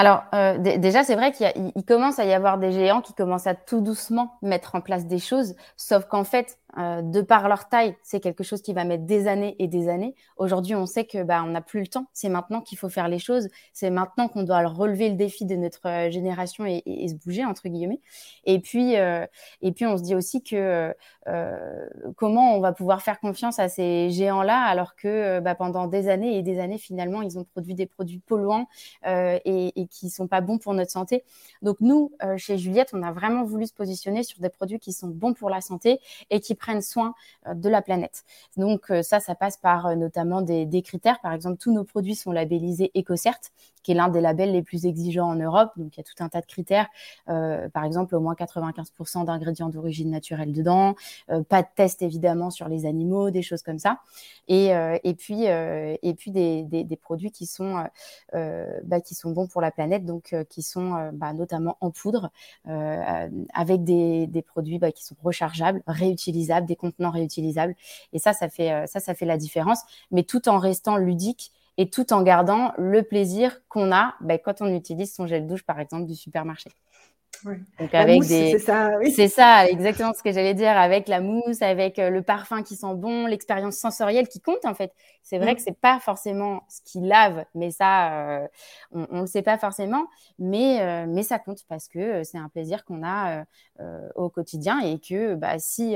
Alors, 0.00 0.24
euh, 0.34 0.56
déjà, 0.56 1.04
c'est 1.04 1.14
vrai 1.14 1.30
qu'il 1.30 1.84
commence 1.86 2.18
à 2.18 2.24
y 2.24 2.32
avoir 2.32 2.56
des 2.56 2.72
géants 2.72 3.02
qui 3.02 3.12
commencent 3.12 3.46
à 3.46 3.54
tout 3.54 3.82
doucement 3.82 4.38
mettre 4.40 4.74
en 4.74 4.80
place 4.80 5.04
des 5.04 5.18
choses, 5.18 5.54
sauf 5.76 6.06
qu'en 6.06 6.24
fait, 6.24 6.56
euh, 6.78 7.02
de 7.02 7.20
par 7.20 7.48
leur 7.48 7.68
taille, 7.68 7.96
c'est 8.02 8.20
quelque 8.20 8.44
chose 8.44 8.62
qui 8.62 8.72
va 8.72 8.84
mettre 8.84 9.04
des 9.04 9.26
années 9.26 9.56
et 9.58 9.68
des 9.68 9.88
années. 9.88 10.14
Aujourd'hui, 10.36 10.74
on 10.74 10.86
sait 10.86 11.04
que 11.04 11.22
bah, 11.22 11.42
on 11.44 11.50
n'a 11.50 11.60
plus 11.60 11.80
le 11.80 11.86
temps. 11.86 12.06
C'est 12.12 12.28
maintenant 12.28 12.60
qu'il 12.60 12.78
faut 12.78 12.88
faire 12.88 13.08
les 13.08 13.18
choses. 13.18 13.48
C'est 13.72 13.90
maintenant 13.90 14.28
qu'on 14.28 14.42
doit 14.42 14.66
relever 14.66 15.08
le 15.08 15.16
défi 15.16 15.44
de 15.44 15.56
notre 15.56 15.88
euh, 15.88 16.10
génération 16.10 16.64
et, 16.66 16.82
se 17.08 17.14
bouger 17.14 17.44
entre 17.44 17.68
guillemets. 17.68 18.00
Et 18.44 18.60
puis, 18.60 18.96
euh, 18.96 19.26
et 19.62 19.72
puis, 19.72 19.86
on 19.86 19.96
se 19.96 20.02
dit 20.02 20.14
aussi 20.14 20.42
que 20.42 20.94
comment 22.16 22.56
on 22.56 22.60
va 22.60 22.72
pouvoir 22.72 23.02
faire 23.02 23.20
confiance 23.20 23.60
à 23.60 23.68
ces 23.68 24.10
géants-là 24.10 24.62
alors 24.62 24.96
que 24.96 25.38
bah, 25.38 25.54
pendant 25.54 25.86
des 25.86 26.08
années 26.08 26.36
et 26.36 26.42
des 26.42 26.58
années, 26.58 26.78
finalement, 26.78 27.22
ils 27.22 27.38
ont 27.38 27.44
produit 27.44 27.74
des 27.74 27.86
produits 27.86 28.18
polluants 28.18 28.66
et, 29.06 29.80
et 29.80 29.86
qui 29.86 30.10
sont 30.10 30.26
pas 30.26 30.40
bons 30.40 30.58
pour 30.58 30.74
notre 30.74 30.90
santé. 30.90 31.24
Donc 31.62 31.76
nous, 31.80 32.12
chez 32.36 32.58
Juliette, 32.58 32.90
on 32.94 33.02
a 33.02 33.12
vraiment 33.12 33.44
voulu 33.44 33.66
se 33.66 33.72
positionner 33.72 34.24
sur 34.24 34.40
des 34.40 34.48
produits 34.48 34.80
qui 34.80 34.92
sont 34.92 35.06
bons 35.08 35.34
pour 35.34 35.50
la 35.50 35.60
santé 35.60 36.00
et 36.30 36.40
qui 36.40 36.54
prennent 36.60 36.82
soin 36.82 37.14
euh, 37.48 37.54
de 37.54 37.68
la 37.68 37.82
planète. 37.82 38.24
Donc 38.56 38.90
euh, 38.90 39.02
ça, 39.02 39.18
ça 39.18 39.34
passe 39.34 39.56
par 39.56 39.86
euh, 39.86 39.94
notamment 39.96 40.42
des, 40.42 40.82
critères. 40.82 41.20
Par 41.20 41.32
exemple, 41.32 41.56
tous 41.58 41.72
nos 41.72 41.84
produits 41.84 42.14
sont 42.14 42.30
labellisés 42.30 42.92
EcoCert, 42.96 43.40
qui 43.82 43.92
est 43.92 43.94
l'un 43.94 44.08
des 44.08 44.20
labels 44.20 44.52
les 44.52 44.62
plus 44.62 44.86
exigeants 44.86 45.28
en 45.28 45.36
Europe. 45.36 45.70
Donc 45.76 45.96
il 45.96 46.00
y 46.00 46.02
a 46.02 46.04
tout 46.04 46.22
un 46.22 46.28
tas 46.28 46.40
de 46.40 46.46
critères. 46.46 46.88
par 47.26 47.84
exemple, 47.84 48.14
au 48.14 48.20
moins 48.20 48.34
95% 48.34 49.24
d'ingrédients 49.24 49.68
d'origine 49.68 50.10
naturelle 50.10 50.52
dedans. 50.52 50.94
pas 51.48 51.62
de 51.62 51.68
test 51.74 52.02
évidemment 52.02 52.50
sur 52.50 52.68
les 52.68 52.86
animaux, 52.86 53.30
des 53.30 53.42
choses 53.42 53.62
comme 53.62 53.78
ça. 53.78 54.00
Et, 54.48 54.68
et 55.04 55.14
puis 55.14 55.44
et 55.44 56.14
puis 56.16 56.30
des, 56.30 56.64
des, 56.64 56.96
produits 56.96 57.30
qui 57.30 57.46
sont 57.46 57.84
bah, 58.32 59.00
qui 59.00 59.14
sont 59.14 59.30
bons 59.30 59.46
pour 59.46 59.60
la 59.60 59.70
planète, 59.70 60.04
donc 60.04 60.34
qui 60.48 60.62
sont 60.62 61.10
bah, 61.12 61.32
notamment 61.32 61.76
en 61.80 61.90
poudre, 61.90 62.30
avec 62.64 63.84
des, 63.84 64.26
des 64.26 64.42
produits 64.42 64.78
bah, 64.78 64.92
qui 64.92 65.04
sont 65.04 65.16
rechargeables, 65.22 65.82
réutilisables 65.86 66.66
des 66.66 66.76
contenants 66.76 67.10
réutilisables. 67.10 67.74
Et 68.12 68.18
ça, 68.18 68.32
ça 68.32 68.48
fait, 68.48 68.72
euh, 68.72 68.86
ça, 68.86 69.00
ça 69.00 69.14
fait 69.14 69.26
la 69.26 69.36
différence, 69.36 69.80
mais 70.10 70.22
tout 70.22 70.48
en 70.48 70.58
restant 70.58 70.96
ludique 70.96 71.52
et 71.80 71.88
tout 71.88 72.12
en 72.12 72.20
gardant 72.22 72.74
le 72.76 73.02
plaisir 73.02 73.62
qu'on 73.70 73.90
a 73.90 74.14
ben, 74.20 74.38
quand 74.38 74.60
on 74.60 74.66
utilise 74.66 75.14
son 75.14 75.26
gel 75.26 75.46
douche, 75.46 75.62
par 75.62 75.80
exemple, 75.80 76.04
du 76.04 76.14
supermarché. 76.14 76.68
Donc 77.44 77.94
avec 77.94 78.20
des, 78.22 78.52
c'est 78.52 78.58
ça, 78.58 78.90
c'est 79.14 79.28
ça, 79.28 79.66
exactement 79.66 80.12
ce 80.12 80.22
que 80.22 80.32
j'allais 80.32 80.54
dire, 80.54 80.76
avec 80.76 81.08
la 81.08 81.20
mousse, 81.20 81.62
avec 81.62 81.98
euh, 81.98 82.10
le 82.10 82.22
parfum 82.22 82.62
qui 82.62 82.76
sent 82.76 82.94
bon, 82.94 83.26
l'expérience 83.26 83.76
sensorielle 83.76 84.28
qui 84.28 84.40
compte 84.40 84.64
en 84.64 84.74
fait. 84.74 84.92
C'est 85.22 85.38
vrai 85.38 85.52
mm. 85.52 85.56
que 85.56 85.62
c'est 85.62 85.78
pas 85.78 85.98
forcément 86.00 86.62
ce 86.68 86.80
qui 86.84 87.00
lave, 87.00 87.44
mais 87.54 87.70
ça, 87.70 88.28
euh, 88.28 88.48
on, 88.92 89.06
on 89.10 89.20
le 89.22 89.26
sait 89.26 89.42
pas 89.42 89.58
forcément, 89.58 90.06
mais 90.38 90.80
euh, 90.80 91.06
mais 91.08 91.22
ça 91.22 91.38
compte 91.38 91.64
parce 91.68 91.88
que 91.88 92.24
c'est 92.24 92.38
un 92.38 92.48
plaisir 92.48 92.84
qu'on 92.84 93.02
a 93.02 93.44
au 94.14 94.28
quotidien 94.28 94.80
et 94.80 94.98
que 94.98 95.34
bah, 95.34 95.58
si 95.58 95.94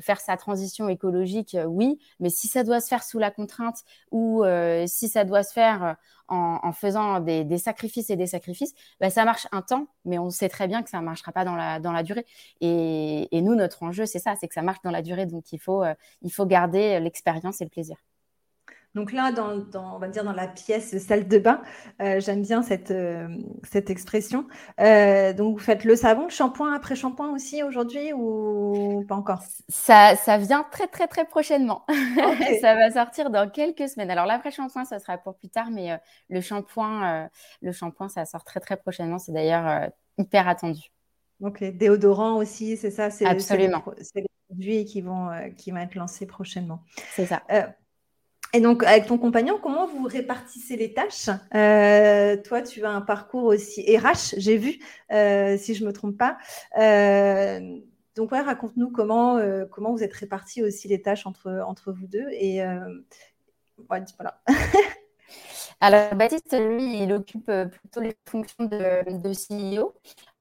faire 0.00 0.20
sa 0.20 0.36
transition 0.36 0.88
écologique, 0.88 1.56
oui, 1.66 2.00
mais 2.18 2.30
si 2.30 2.48
ça 2.48 2.64
doit 2.64 2.80
se 2.80 2.88
faire 2.88 3.04
sous 3.04 3.20
la 3.20 3.30
contrainte 3.30 3.84
ou 4.10 4.42
si 4.86 5.08
ça 5.08 5.24
doit 5.24 5.44
se 5.44 5.52
faire 5.52 5.96
en, 6.32 6.72
faisant 6.72 7.20
des, 7.20 7.58
sacrifices 7.58 8.10
et 8.10 8.16
des 8.16 8.26
sacrifices, 8.26 8.74
bah, 9.00 9.10
ça 9.10 9.24
marche 9.24 9.46
un 9.52 9.62
temps, 9.62 9.86
mais 10.04 10.18
on 10.18 10.30
sait 10.30 10.48
très 10.48 10.66
bien 10.68 10.82
que 10.82 10.90
ça 10.90 10.98
ne 11.00 11.04
marchera 11.04 11.32
pas 11.32 11.44
dans 11.44 11.56
la, 11.56 11.78
dans 11.80 11.92
la 11.92 12.02
durée. 12.02 12.26
Et, 12.60 13.28
nous, 13.42 13.54
notre 13.54 13.82
enjeu, 13.82 14.06
c'est 14.06 14.18
ça, 14.18 14.34
c'est 14.36 14.48
que 14.48 14.54
ça 14.54 14.62
marche 14.62 14.80
dans 14.82 14.90
la 14.90 15.02
durée. 15.02 15.26
Donc, 15.26 15.52
il 15.52 15.58
faut, 15.58 15.82
euh, 15.84 15.94
il 16.22 16.32
faut 16.32 16.46
garder 16.46 17.00
l'expérience 17.00 17.60
et 17.60 17.64
le 17.64 17.70
plaisir. 17.70 17.96
Donc 18.94 19.12
là, 19.12 19.32
dans, 19.32 19.64
on 19.94 19.98
va 19.98 20.08
dire 20.08 20.22
dans 20.22 20.34
la 20.34 20.46
pièce 20.46 20.96
salle 20.98 21.26
de 21.26 21.38
bain, 21.38 21.62
euh, 22.02 22.20
j'aime 22.20 22.42
bien 22.42 22.62
cette, 22.62 22.90
euh, 22.90 23.26
cette 23.62 23.88
expression. 23.88 24.46
Euh, 24.80 25.32
donc 25.32 25.58
vous 25.58 25.64
faites 25.64 25.84
le 25.84 25.96
savon, 25.96 26.24
le 26.24 26.30
shampoing 26.30 26.74
après 26.74 26.94
shampoing 26.94 27.30
aussi 27.30 27.62
aujourd'hui 27.62 28.12
ou 28.12 29.04
pas 29.08 29.14
encore? 29.14 29.42
Ça, 29.70 30.14
ça 30.16 30.36
vient 30.36 30.66
très 30.70 30.88
très 30.88 31.06
très 31.06 31.24
prochainement. 31.24 31.86
ça 32.60 32.74
va 32.74 32.90
sortir 32.90 33.30
dans 33.30 33.48
quelques 33.48 33.88
semaines. 33.88 34.10
Alors 34.10 34.26
l'après 34.26 34.50
shampoing, 34.50 34.84
ça 34.84 34.98
sera 34.98 35.16
pour 35.16 35.36
plus 35.36 35.48
tard, 35.48 35.70
mais 35.70 35.98
le 36.28 36.40
shampoing, 36.42 37.28
le 37.62 37.72
shampoing, 37.72 38.10
ça 38.10 38.26
sort 38.26 38.44
très 38.44 38.60
très 38.60 38.76
prochainement. 38.76 39.18
C'est 39.18 39.32
d'ailleurs 39.32 39.88
hyper 40.18 40.48
attendu. 40.48 40.92
Ok, 41.40 41.64
déodorant 41.64 42.36
aussi, 42.36 42.76
c'est 42.76 42.90
ça? 42.90 43.08
Absolument. 43.24 43.82
C'est 44.02 44.20
les 44.20 44.28
produits 44.48 44.84
qui 44.84 45.00
vont, 45.00 45.30
qui 45.56 45.70
vont 45.70 45.78
être 45.78 45.94
lancés 45.94 46.26
prochainement. 46.26 46.82
C'est 47.14 47.26
ça. 47.26 47.42
Et 48.54 48.60
donc, 48.60 48.82
avec 48.84 49.06
ton 49.06 49.16
compagnon, 49.16 49.58
comment 49.62 49.86
vous 49.86 50.04
répartissez 50.04 50.76
les 50.76 50.92
tâches? 50.92 51.30
Euh, 51.54 52.36
Toi, 52.36 52.60
tu 52.60 52.84
as 52.84 52.90
un 52.90 53.00
parcours 53.00 53.44
aussi 53.44 53.96
RH, 53.96 54.34
j'ai 54.36 54.58
vu, 54.58 54.78
euh, 55.10 55.56
si 55.56 55.74
je 55.74 55.82
ne 55.82 55.88
me 55.88 55.92
trompe 55.92 56.18
pas. 56.18 56.36
Euh, 56.78 57.78
donc, 58.14 58.30
ouais, 58.32 58.40
raconte-nous 58.40 58.90
comment, 58.90 59.40
comment 59.70 59.92
vous 59.92 60.02
êtes 60.02 60.12
répartis 60.12 60.62
aussi 60.62 60.86
les 60.86 61.00
tâches 61.00 61.26
entre, 61.26 61.62
entre 61.66 61.92
vous 61.92 62.06
deux. 62.06 62.28
Et 62.32 62.60
ouais, 62.62 64.04
voilà. 64.18 64.42
Alors, 65.84 66.14
Baptiste, 66.14 66.56
lui, 66.56 67.02
il 67.02 67.12
occupe 67.12 67.50
plutôt 67.50 68.00
les 68.00 68.16
fonctions 68.28 68.66
de, 68.66 69.32
CEO. 69.32 69.92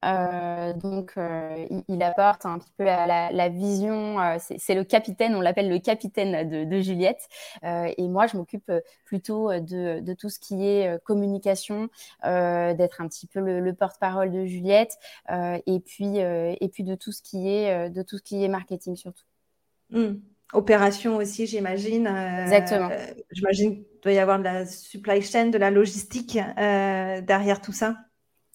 Euh, 0.06 0.74
donc, 0.74 1.14
euh, 1.18 1.66
il, 1.88 2.04
apporte 2.04 2.46
un 2.46 2.60
petit 2.60 2.72
peu 2.78 2.84
la, 2.84 3.50
vision. 3.50 4.22
Euh, 4.22 4.38
c'est 4.40 4.76
le 4.76 4.84
capitaine, 4.84 5.34
on 5.34 5.42
l'appelle 5.42 5.68
le 5.68 5.80
capitaine 5.80 6.48
de, 6.48 6.80
Juliette. 6.80 7.28
et 7.64 8.08
moi, 8.08 8.28
je 8.28 8.38
m'occupe 8.38 8.72
plutôt 9.04 9.52
de, 9.52 10.14
tout 10.14 10.30
ce 10.30 10.38
qui 10.38 10.64
est 10.64 11.04
communication, 11.04 11.90
d'être 12.24 13.02
un 13.02 13.08
petit 13.08 13.26
peu 13.26 13.40
le, 13.40 13.74
porte-parole 13.74 14.30
de 14.30 14.46
Juliette, 14.46 15.00
et 15.28 15.80
puis 15.80 16.14
de 16.20 16.96
tout 16.96 17.12
ce 17.12 17.24
qui 17.24 17.50
est 17.50 18.48
marketing 18.48 18.96
surtout. 18.96 19.26
Mmh. 19.90 20.20
Opération 20.54 21.18
aussi, 21.18 21.48
j'imagine. 21.48 22.08
Exactement. 22.08 22.90
j'imagine 23.32 23.76
qu'il 23.76 24.00
doit 24.04 24.12
y 24.12 24.20
avoir 24.20 24.40
de 24.40 24.44
la 24.44 24.66
supply 24.66 25.22
chain, 25.22 25.48
de 25.48 25.58
la 25.58 25.72
logistique 25.72 26.38
derrière 26.58 27.62
tout 27.62 27.74
ça. 27.74 27.96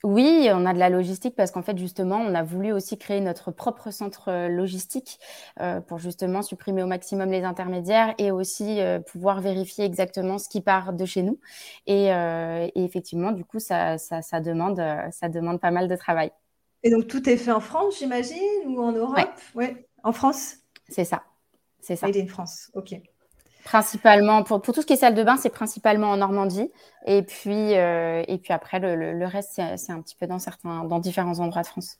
Oui, 0.07 0.49
on 0.53 0.67
a 0.67 0.73
de 0.75 0.79
la 0.79 0.89
logistique 0.89 1.35
parce 1.35 1.51
qu'en 1.51 1.63
fait, 1.63 1.77
justement, 1.79 2.19
on 2.19 2.35
a 2.35 2.45
voulu 2.45 2.71
aussi 2.71 2.97
créer 2.97 3.21
notre 3.21 3.51
propre 3.51 3.91
centre 3.91 4.29
euh, 4.29 4.49
logistique 4.49 5.19
euh, 5.61 5.81
pour 5.81 5.99
justement 5.99 6.43
supprimer 6.43 6.85
au 6.85 6.87
maximum 6.87 7.31
les 7.31 7.43
intermédiaires 7.43 8.15
et 8.19 8.31
aussi 8.31 8.81
euh, 8.81 9.01
pouvoir 9.01 9.41
vérifier 9.41 9.85
exactement 9.85 10.39
ce 10.39 10.49
qui 10.49 10.61
part 10.61 10.93
de 10.93 11.05
chez 11.07 11.23
nous. 11.23 11.41
Et, 11.89 12.07
effectivement, 12.77 13.33
du 13.33 13.45
coup, 13.45 13.59
ça, 13.59 13.99
ça, 13.99 14.41
demande, 14.41 14.81
ça 15.11 15.29
demande 15.29 15.61
pas 15.61 15.73
mal 15.73 15.89
de 15.89 15.97
travail. 15.97 16.31
Et 16.85 16.91
donc, 16.91 17.09
tout 17.09 17.29
est 17.29 17.37
fait 17.37 17.51
en 17.51 17.61
France, 17.61 17.99
j'imagine, 17.99 18.39
ou 18.67 18.81
en 18.81 18.93
Europe? 18.93 19.29
Oui, 19.57 19.77
en 20.05 20.13
France? 20.13 20.57
C'est 20.89 21.05
ça. 21.05 21.25
C'est 21.87 21.95
ça. 21.95 22.09
Est 22.09 22.21
en 22.21 22.27
France, 22.27 22.71
ok. 22.75 23.01
Principalement, 23.63 24.43
pour, 24.43 24.61
pour, 24.61 24.75
tout 24.75 24.81
ce 24.81 24.87
qui 24.87 24.95
est 24.95 24.97
salle 24.97 25.15
de 25.15 25.23
bain, 25.23 25.37
c'est 25.37 25.51
principalement 25.51 26.11
en 26.11 26.17
Normandie. 26.17 26.69
Et 27.07 27.23
puis, 27.23 27.77
euh, 27.77 28.25
et 28.27 28.39
puis 28.39 28.53
après, 28.53 28.81
le, 28.81 29.13
le, 29.13 29.27
reste, 29.27 29.61
c'est 29.77 29.93
un 29.93 30.01
petit 30.01 30.17
peu 30.17 30.27
dans, 30.27 30.41
certains, 30.41 30.83
dans 30.83 30.99
différents 30.99 31.39
endroits 31.39 31.63
de 31.63 31.69
France. 31.69 31.99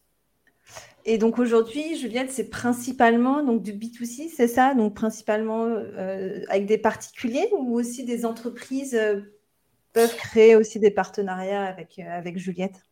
Et 1.05 1.19
donc 1.19 1.39
aujourd'hui, 1.39 1.97
Juliette, 1.97 2.33
c'est 2.33 2.51
principalement 2.51 3.45
donc 3.45 3.63
du 3.63 3.73
B2C, 3.73 4.29
c'est 4.29 4.49
ça? 4.49 4.75
Donc 4.75 4.95
principalement 4.95 5.67
euh, 5.67 6.41
avec 6.49 6.67
des 6.67 6.79
particuliers 6.79 7.49
ou 7.57 7.79
aussi 7.79 8.05
des 8.05 8.27
entreprises 8.27 8.97
euh, 8.97 9.21
peuvent 9.93 10.17
créer 10.17 10.57
aussi 10.57 10.81
des 10.81 10.91
partenariats 10.91 11.65
avec, 11.65 12.01
avec 12.01 12.39
Juliette? 12.39 12.83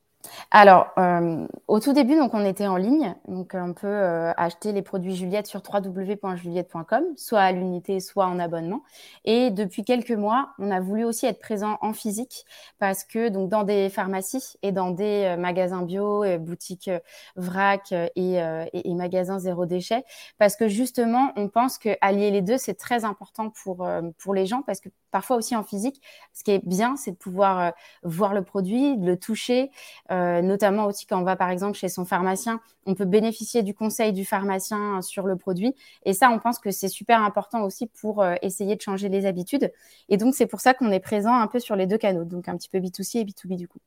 Alors, 0.51 0.89
euh, 0.99 1.47
au 1.69 1.81
tout 1.81 1.93
début, 1.93 2.17
donc 2.17 2.35
on 2.35 2.45
était 2.45 2.67
en 2.67 2.77
ligne, 2.77 3.15
donc 3.29 3.53
on 3.55 3.73
peut 3.73 3.87
euh, 3.87 4.33
acheter 4.37 4.73
les 4.73 4.83
produits 4.83 5.15
Juliette 5.17 5.47
sur 5.47 5.63
www.juliette.com, 5.63 7.05
soit 7.17 7.41
à 7.41 7.53
l'unité, 7.53 8.01
soit 8.01 8.27
en 8.27 8.39
abonnement. 8.39 8.83
Et 9.25 9.51
depuis 9.51 9.85
quelques 9.85 10.13
mois, 10.13 10.51
on 10.59 10.71
a 10.71 10.81
voulu 10.81 11.05
aussi 11.05 11.27
être 11.27 11.41
présent 11.41 11.79
en 11.81 11.93
physique 11.93 12.45
parce 12.79 13.05
que 13.05 13.29
donc 13.29 13.49
dans 13.49 13.65
des 13.65 13.89
pharmacies 13.91 14.55
et 14.63 14.73
dans 14.73 14.91
des 14.91 15.25
euh, 15.25 15.37
magasins 15.37 15.83
bio, 15.83 16.25
boutiques 16.39 16.91
vrac 17.37 17.93
et, 17.93 18.35
et, 18.73 18.95
magasins 18.95 19.39
zéro 19.39 19.67
déchet, 19.67 20.05
parce 20.39 20.57
que 20.57 20.69
justement, 20.69 21.33
on 21.37 21.49
pense 21.49 21.79
que 21.79 21.91
allier 22.01 22.31
les 22.31 22.43
deux 22.43 22.59
c'est 22.59 22.75
très 22.75 23.05
important 23.05 23.51
pour 23.51 23.87
pour 24.19 24.35
les 24.35 24.47
gens 24.47 24.63
parce 24.63 24.81
que 24.81 24.89
parfois 25.11 25.37
aussi 25.37 25.55
en 25.57 25.63
physique, 25.63 26.01
ce 26.33 26.45
qui 26.45 26.53
est 26.53 26.67
bien, 26.67 26.97
c'est 26.97 27.13
de 27.13 27.17
pouvoir 27.17 27.73
voir 28.03 28.35
le 28.35 28.43
produit, 28.43 28.97
de 28.97 29.07
le 29.07 29.17
toucher. 29.17 29.71
Euh, 30.15 30.43
notamment 30.43 30.87
aussi 30.87 31.07
quand 31.07 31.21
on 31.21 31.25
va 31.25 31.35
par 31.35 31.51
exemple 31.51 31.77
chez 31.77 31.89
son 31.89 32.05
pharmacien, 32.05 32.61
on 32.87 32.95
peut 32.95 33.05
bénéficier 33.05 33.63
du 33.63 33.75
conseil 33.75 34.13
du 34.13 34.25
pharmacien 34.25 35.03
sur 35.03 35.27
le 35.27 35.37
produit. 35.37 35.75
Et 36.05 36.13
ça, 36.13 36.31
on 36.31 36.39
pense 36.39 36.59
que 36.59 36.71
c'est 36.71 36.89
super 36.89 37.23
important 37.23 37.65
aussi 37.65 37.87
pour 37.87 38.23
euh, 38.23 38.35
essayer 38.41 38.77
de 38.77 38.81
changer 38.81 39.09
les 39.09 39.27
habitudes. 39.27 39.73
Et 40.09 40.17
donc, 40.17 40.35
c'est 40.35 40.47
pour 40.47 40.61
ça 40.61 40.73
qu'on 40.73 40.93
est 40.93 41.01
présent 41.01 41.35
un 41.35 41.47
peu 41.49 41.59
sur 41.59 41.75
les 41.75 41.87
deux 41.87 41.99
canaux, 41.99 42.25
donc 42.25 42.49
un 42.49 42.57
petit 42.57 42.69
peu 42.69 42.79
B2C 42.79 43.19
et 43.19 43.25
B2B 43.25 43.57
du 43.57 43.67
coup. 43.67 43.79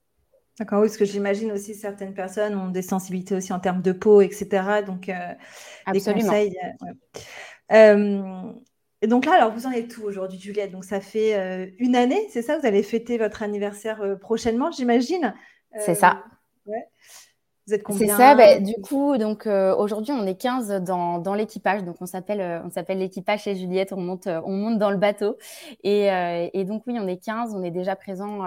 D'accord, 0.60 0.82
oui, 0.82 0.88
parce 0.88 0.98
que 0.98 1.06
j'imagine 1.06 1.52
aussi 1.52 1.76
certaines 1.76 2.14
personnes 2.14 2.56
ont 2.56 2.70
des 2.70 2.82
sensibilités 2.82 3.36
aussi 3.36 3.54
en 3.54 3.60
termes 3.60 3.82
de 3.82 3.92
peau, 3.92 4.22
etc. 4.22 4.82
Donc, 4.86 5.08
euh, 5.08 5.14
des 5.94 6.02
conseils. 6.02 6.58
et 7.70 9.08
donc 9.08 9.26
là, 9.26 9.34
alors 9.36 9.54
vous 9.54 9.68
en 9.68 9.72
êtes 9.72 9.88
tout 9.88 10.02
aujourd'hui, 10.04 10.40
Juliette? 10.40 10.72
Donc 10.72 10.84
ça 10.84 11.00
fait 11.00 11.76
une 11.78 11.96
année, 11.96 12.28
c'est 12.32 12.42
ça? 12.42 12.58
Vous 12.58 12.66
allez 12.66 12.82
fêter 12.82 13.20
votre 13.20 13.44
anniversaire 13.44 14.18
prochainement, 14.20 14.72
j'imagine. 14.72 15.36
C'est 15.76 15.96
ça. 15.96 16.24
Euh, 16.68 16.72
Vous 17.68 17.74
êtes 17.74 17.84
combien 17.84 18.08
C'est 18.08 18.14
ça. 18.14 18.36
Bah, 18.36 18.60
du 18.60 18.74
coup, 18.82 19.18
donc 19.18 19.48
euh, 19.48 19.76
aujourd'hui, 19.76 20.14
on 20.14 20.26
est 20.26 20.40
15 20.40 20.82
dans, 20.84 21.20
dans 21.20 21.34
l'équipage. 21.34 21.84
Donc 21.84 21.98
on 22.02 22.06
s'appelle 22.06 22.42
euh, 22.42 22.62
on 22.64 22.70
s'appelle 22.70 23.00
l'équipage 23.00 23.44
chez 23.44 23.56
Juliette. 23.56 23.94
On 23.94 24.02
monte 24.02 24.28
on 24.28 24.54
monte 24.54 24.80
dans 24.80 24.92
le 24.92 24.98
bateau. 24.98 25.38
Et, 25.84 26.08
et, 26.54 26.64
donc 26.66 26.84
oui, 26.88 26.98
on 27.00 27.08
est 27.08 27.24
15. 27.24 27.54
On 27.54 27.64
est 27.64 27.72
déjà 27.72 27.96
présent 27.96 28.44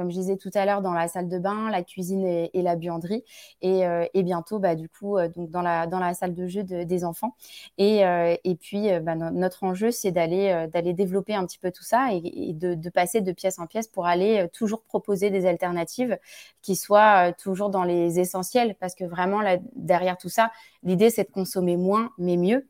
comme 0.00 0.10
je 0.10 0.16
disais 0.16 0.38
tout 0.38 0.50
à 0.54 0.64
l'heure, 0.64 0.80
dans 0.80 0.94
la 0.94 1.08
salle 1.08 1.28
de 1.28 1.38
bain, 1.38 1.68
la 1.68 1.82
cuisine 1.82 2.24
et, 2.24 2.62
la 2.62 2.74
buanderie. 2.74 3.22
Et, 3.60 3.86
euh, 3.86 4.06
et, 4.14 4.22
bientôt, 4.22 4.58
bah, 4.58 4.74
du 4.74 4.88
coup, 4.88 5.18
euh, 5.18 5.28
donc 5.28 5.50
dans 5.50 5.60
la, 5.60 5.86
dans 5.86 5.98
la 5.98 6.14
salle 6.14 6.32
de 6.32 6.46
jeu 6.46 6.62
des 6.62 7.04
enfants. 7.04 7.36
Et, 7.76 8.06
euh, 8.06 8.34
et 8.42 8.54
puis, 8.54 8.88
bah, 9.00 9.14
notre 9.14 9.62
enjeu, 9.62 9.90
c'est 9.90 10.10
d'aller 10.10 10.66
d'aller 10.72 10.94
développer 10.94 11.34
un 11.34 11.44
petit 11.44 11.58
peu 11.58 11.70
tout 11.70 11.82
ça 11.82 12.14
et, 12.14 12.54
de, 12.54 12.88
passer 12.88 13.20
de 13.20 13.30
pièce 13.32 13.58
en 13.58 13.66
pièce 13.66 13.88
pour 13.88 14.06
aller 14.06 14.48
toujours 14.54 14.80
proposer 14.84 15.28
des 15.28 15.44
alternatives 15.44 16.18
qui 16.62 16.76
soient 16.76 17.34
toujours 17.34 17.68
dans 17.68 17.84
les 17.84 18.20
essentiels. 18.20 18.76
Parce 18.80 18.94
que 18.94 19.04
vraiment, 19.04 19.42
là, 19.42 19.58
derrière 19.74 20.16
tout 20.16 20.30
ça, 20.30 20.50
l'idée, 20.82 21.10
c'est 21.10 21.24
de 21.24 21.30
consommer 21.30 21.76
moins, 21.76 22.10
mais 22.16 22.38
mieux. 22.38 22.66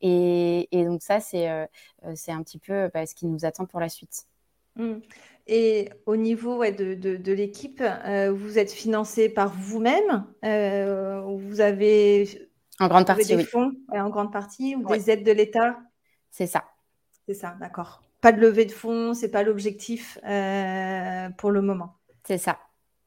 Et, 0.00 0.66
donc 0.72 1.00
ça, 1.00 1.20
c'est 1.20 1.48
c'est 2.16 2.32
un 2.32 2.42
petit 2.42 2.58
peu 2.58 2.90
bah, 2.92 3.06
ce 3.06 3.14
qui 3.14 3.26
nous 3.26 3.44
attend 3.44 3.66
pour 3.66 3.78
la 3.78 3.88
suite. 3.88 4.26
Mmh. 4.76 4.94
Et 5.46 5.90
au 6.06 6.16
niveau 6.16 6.64
de, 6.64 7.32
l'équipe, 7.32 7.82
euh, 7.82 8.32
vous 8.32 8.58
êtes 8.58 8.70
financé 8.70 9.28
par 9.28 9.52
vous-même 9.52 10.26
euh, 10.44 11.20
Vous 11.20 11.60
avez 11.60 12.48
en 12.78 12.88
grande 12.88 13.06
partie 13.06 13.36
des 13.36 13.44
fonds 13.44 13.72
en 13.88 14.08
grande 14.08 14.32
partie 14.32 14.76
ou 14.76 14.86
des 14.86 15.10
aides 15.10 15.24
de 15.24 15.32
l'État? 15.32 15.78
C'est 16.30 16.46
ça. 16.46 16.64
C'est 17.26 17.34
ça, 17.34 17.56
d'accord. 17.60 18.02
Pas 18.20 18.32
de 18.32 18.40
levée 18.40 18.66
de 18.66 18.72
fonds, 18.72 19.14
c'est 19.14 19.30
pas 19.30 19.42
l'objectif 19.42 20.18
euh, 20.24 21.28
pour 21.30 21.50
le 21.50 21.60
moment. 21.60 21.96
C'est 22.24 22.38
ça. 22.38 22.58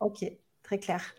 Ok, 0.02 0.26
très 0.62 0.78
clair. 0.78 1.16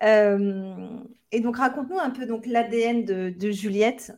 et 0.00 1.40
donc 1.40 1.56
raconte-nous 1.56 1.98
un 1.98 2.10
peu 2.10 2.26
donc 2.26 2.46
l'ADN 2.46 3.04
de, 3.04 3.30
de, 3.30 3.50
Juliette. 3.50 4.12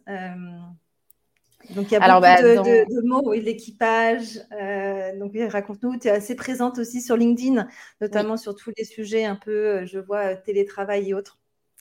Donc 1.70 1.90
il 1.90 1.92
y 1.92 1.96
a 1.96 2.00
beaucoup 2.00 2.20
bah, 2.20 2.42
de, 2.42 3.06
mots, 3.06 3.32
l'équipage. 3.32 4.40
Euh, 4.52 5.18
donc 5.18 5.32
raconte-nous, 5.50 5.98
tu 5.98 6.08
es 6.08 6.10
assez 6.10 6.34
présente 6.34 6.78
aussi 6.78 7.00
sur 7.00 7.16
LinkedIn, 7.16 7.66
notamment 8.00 8.36
sur 8.36 8.54
tous 8.54 8.72
les 8.76 8.84
sujets 8.84 9.24
un 9.24 9.36
peu, 9.36 9.50
euh, 9.50 9.86
je 9.86 9.98
vois, 9.98 10.32
euh, 10.32 10.36
télétravail 10.44 11.10
et 11.10 11.14
autres. 11.14 11.38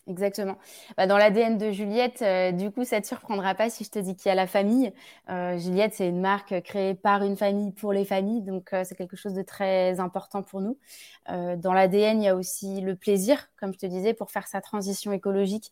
Exactement. 0.07 0.57
Bah, 0.97 1.05
dans 1.05 1.17
l'ADN 1.17 1.59
de 1.59 1.71
Juliette, 1.71 2.23
du 2.57 2.71
coup, 2.71 2.83
ça 2.83 2.97
ne 2.97 3.01
te 3.01 3.07
surprendra 3.07 3.53
pas 3.53 3.69
si 3.69 3.83
je 3.83 3.91
te 3.91 3.99
dis 3.99 4.15
qu'il 4.15 4.29
y 4.29 4.31
a 4.31 4.35
la 4.35 4.47
famille. 4.47 4.91
Juliette, 5.29 5.93
c'est 5.93 6.07
une 6.07 6.19
marque 6.19 6.59
créée 6.63 6.95
par 6.95 7.21
une 7.23 7.37
famille 7.37 7.71
pour 7.71 7.93
les 7.93 8.03
familles, 8.03 8.41
donc 8.41 8.71
c'est 8.83 8.95
quelque 8.95 9.15
chose 9.15 9.35
de 9.35 9.43
très 9.43 9.99
important 9.99 10.41
pour 10.41 10.59
nous. 10.59 10.79
dans 11.27 11.71
l'ADN, 11.71 12.19
il 12.19 12.25
y 12.25 12.27
a 12.27 12.35
aussi 12.35 12.81
le 12.81 12.95
plaisir, 12.95 13.47
comme 13.59 13.73
je 13.73 13.77
te 13.77 13.85
disais, 13.85 14.15
pour 14.15 14.31
faire 14.31 14.47
sa 14.47 14.59
transition 14.59 15.11
écologique. 15.13 15.71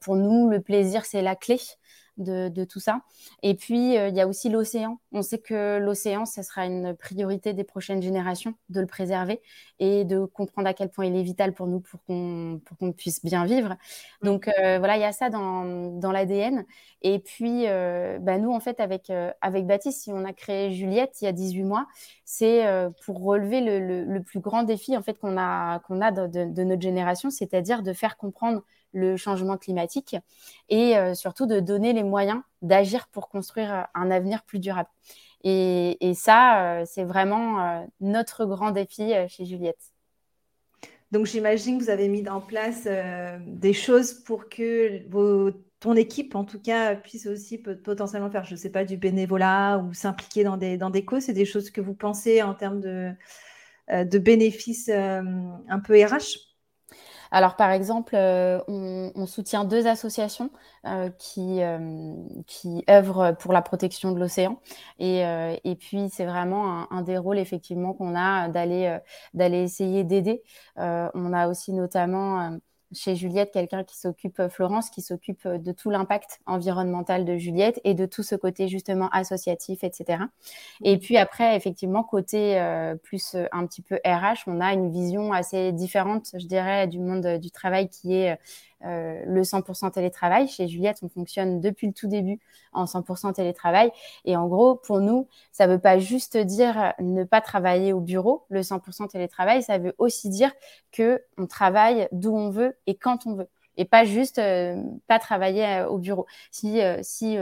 pour 0.00 0.14
nous, 0.14 0.48
le 0.48 0.60
plaisir, 0.60 1.04
c'est 1.04 1.20
la 1.20 1.34
clé. 1.34 1.58
De, 2.16 2.64
tout 2.64 2.80
ça. 2.80 3.00
Et 3.42 3.54
puis, 3.54 3.94
il 3.94 4.14
y 4.14 4.20
a 4.20 4.28
aussi 4.28 4.48
l'océan. 4.48 5.00
On 5.12 5.22
sait 5.22 5.38
que 5.38 5.78
l'océan, 5.78 6.26
ce 6.26 6.42
sera 6.42 6.66
une 6.66 6.94
priorité 6.94 7.52
des 7.52 7.64
prochaines 7.64 8.02
générations, 8.02 8.54
de 8.68 8.80
le 8.80 8.86
préserver 8.86 9.40
et 9.78 10.04
de 10.04 10.24
comprendre 10.24 10.68
à 10.68 10.74
quel 10.74 10.90
point 10.90 11.06
il 11.06 11.16
est 11.16 11.22
vital 11.22 11.52
pour 11.52 11.66
nous 11.66 11.80
pour 11.80 12.02
qu'on 12.04 12.60
qu'on 12.78 12.92
puisse 12.92 13.24
bien 13.24 13.44
vivre. 13.44 13.76
Donc, 14.22 14.48
voilà, 14.56 14.96
il 14.96 15.00
y 15.00 15.04
a 15.04 15.12
ça 15.12 15.30
dans, 15.30 15.98
dans 15.98 16.12
l'ADN. 16.12 16.64
Et 17.02 17.18
puis, 17.18 17.66
bah, 17.66 18.38
nous, 18.38 18.52
en 18.52 18.60
fait, 18.60 18.80
avec, 18.80 19.10
avec 19.40 19.66
Baptiste, 19.66 20.02
si 20.02 20.12
on 20.12 20.24
a 20.24 20.32
créé 20.32 20.72
Juliette 20.72 21.20
il 21.20 21.24
y 21.24 21.28
a 21.28 21.32
18 21.32 21.64
mois, 21.64 21.86
c'est 22.24 22.64
pour 23.04 23.22
relever 23.22 23.60
le, 23.60 24.04
le, 24.04 24.22
plus 24.22 24.40
grand 24.40 24.62
défi 24.62 24.96
en 24.96 25.02
fait 25.02 25.18
qu'on 25.18 25.36
a, 25.36 25.80
qu'on 25.80 26.00
a 26.00 26.10
de, 26.10 26.26
de 26.26 26.64
notre 26.64 26.82
génération, 26.82 27.30
c'est-à-dire 27.30 27.82
de 27.82 27.92
faire 27.92 28.16
comprendre 28.16 28.62
le 28.94 29.16
changement 29.16 29.58
climatique 29.58 30.16
et 30.68 30.96
euh, 30.96 31.14
surtout 31.14 31.46
de 31.46 31.60
donner 31.60 31.92
les 31.92 32.04
moyens 32.04 32.40
d'agir 32.62 33.08
pour 33.08 33.28
construire 33.28 33.74
euh, 33.74 33.82
un 33.94 34.10
avenir 34.10 34.44
plus 34.44 34.60
durable. 34.60 34.88
Et, 35.46 36.14
ça, 36.14 36.80
euh, 36.80 36.84
c'est 36.86 37.04
vraiment 37.04 37.86
notre 38.00 38.46
grand 38.46 38.70
défi 38.70 39.12
chez 39.28 39.44
Juliette. 39.44 39.92
Donc 41.12 41.26
j'imagine 41.26 41.78
que 41.78 41.84
vous 41.84 41.90
avez 41.90 42.08
mis 42.08 42.26
en 42.30 42.40
place 42.40 42.88
des 43.46 43.72
choses 43.74 44.14
pour 44.14 44.48
que 44.48 45.02
ton 45.80 45.94
équipe, 45.96 46.34
en 46.34 46.44
tout 46.44 46.58
cas, 46.58 46.96
puisse 46.96 47.26
aussi 47.26 47.58
potentiellement 47.58 48.30
faire, 48.30 48.44
je 48.44 48.52
ne 48.52 48.56
sais 48.56 48.70
pas, 48.70 48.86
du 48.86 48.96
bénévolat 48.96 49.78
ou 49.78 49.92
s'impliquer 49.92 50.44
dans 50.44 50.56
des, 50.56 51.04
causes. 51.04 51.24
C'est 51.24 51.34
des 51.34 51.44
choses 51.44 51.70
que 51.70 51.82
vous 51.82 51.94
pensez 51.94 52.42
en 52.42 52.54
termes 52.54 52.80
de, 52.80 53.12
de 53.90 54.18
bénéfices 54.18 54.88
un 54.88 55.80
peu 55.84 56.02
RH 56.02 56.53
alors, 57.34 57.56
par 57.56 57.72
exemple, 57.72 58.14
euh, 58.14 58.60
on, 58.68 59.26
soutient 59.26 59.64
deux 59.64 59.88
associations 59.88 60.50
euh, 60.86 61.10
qui, 61.18 61.62
euh, 61.62 62.14
qui 62.46 62.84
œuvrent 62.88 63.36
pour 63.36 63.52
la 63.52 63.60
protection 63.60 64.12
de 64.12 64.20
l'océan. 64.20 64.60
Et, 65.00 65.76
puis, 65.80 66.10
c'est 66.12 66.26
vraiment 66.26 66.86
un, 66.92 67.02
des 67.02 67.18
rôles, 67.18 67.38
effectivement, 67.40 67.92
qu'on 67.92 68.14
a 68.14 68.48
d'aller 68.48 68.98
d'aller 69.34 69.62
essayer 69.64 70.04
d'aider. 70.04 70.44
on 70.76 71.32
a 71.32 71.48
aussi 71.48 71.72
notamment 71.72 72.56
chez 72.94 73.16
Juliette 73.16 73.50
quelqu'un 73.52 73.84
qui 73.84 73.98
s'occupe, 73.98 74.40
euh, 74.40 74.48
Florence, 74.48 74.90
qui 74.90 75.02
s'occupe 75.02 75.46
euh, 75.46 75.58
de 75.58 75.72
tout 75.72 75.90
l'impact 75.90 76.40
environnemental 76.46 77.24
de 77.24 77.36
Juliette 77.36 77.80
et 77.84 77.94
de 77.94 78.06
tout 78.06 78.22
ce 78.22 78.34
côté 78.34 78.68
justement 78.68 79.08
associatif, 79.10 79.84
etc. 79.84 80.24
Et 80.82 80.98
puis 80.98 81.16
après, 81.16 81.56
effectivement, 81.56 82.02
côté 82.02 82.60
euh, 82.60 82.94
plus 82.94 83.36
un 83.52 83.66
petit 83.66 83.82
peu 83.82 83.96
RH, 84.04 84.44
on 84.46 84.60
a 84.60 84.72
une 84.72 84.90
vision 84.90 85.32
assez 85.32 85.72
différente, 85.72 86.28
je 86.38 86.46
dirais, 86.46 86.86
du 86.86 86.98
monde 86.98 87.38
du 87.38 87.50
travail 87.50 87.88
qui 87.88 88.14
est 88.14 88.38
euh, 88.84 89.22
le 89.26 89.42
100% 89.42 89.90
télétravail. 89.92 90.48
Chez 90.48 90.68
Juliette, 90.68 90.98
on 91.02 91.08
fonctionne 91.08 91.60
depuis 91.60 91.86
le 91.86 91.92
tout 91.92 92.08
début 92.08 92.40
en 92.72 92.86
100% 92.86 93.32
télétravail. 93.32 93.90
Et 94.24 94.36
en 94.36 94.46
gros, 94.46 94.76
pour 94.76 95.00
nous, 95.00 95.28
ça 95.52 95.66
ne 95.66 95.72
veut 95.74 95.78
pas 95.78 95.98
juste 95.98 96.36
dire 96.36 96.92
ne 96.98 97.24
pas 97.24 97.40
travailler 97.40 97.92
au 97.92 98.00
bureau, 98.00 98.44
le 98.48 98.62
100% 98.62 99.08
télétravail, 99.08 99.62
ça 99.62 99.78
veut 99.78 99.94
aussi 99.98 100.28
dire 100.28 100.52
que 100.92 101.22
on 101.38 101.46
travaille 101.46 102.08
d'où 102.12 102.36
on 102.36 102.50
veut 102.50 102.76
et 102.86 102.94
quand 102.96 103.26
on 103.26 103.34
veut. 103.34 103.48
Et 103.76 103.84
pas 103.84 104.04
juste 104.04 104.38
euh, 104.38 104.80
pas 105.08 105.18
travailler 105.18 105.66
euh, 105.66 105.88
au 105.88 105.98
bureau. 105.98 106.26
Si, 106.52 106.80
si 107.02 107.36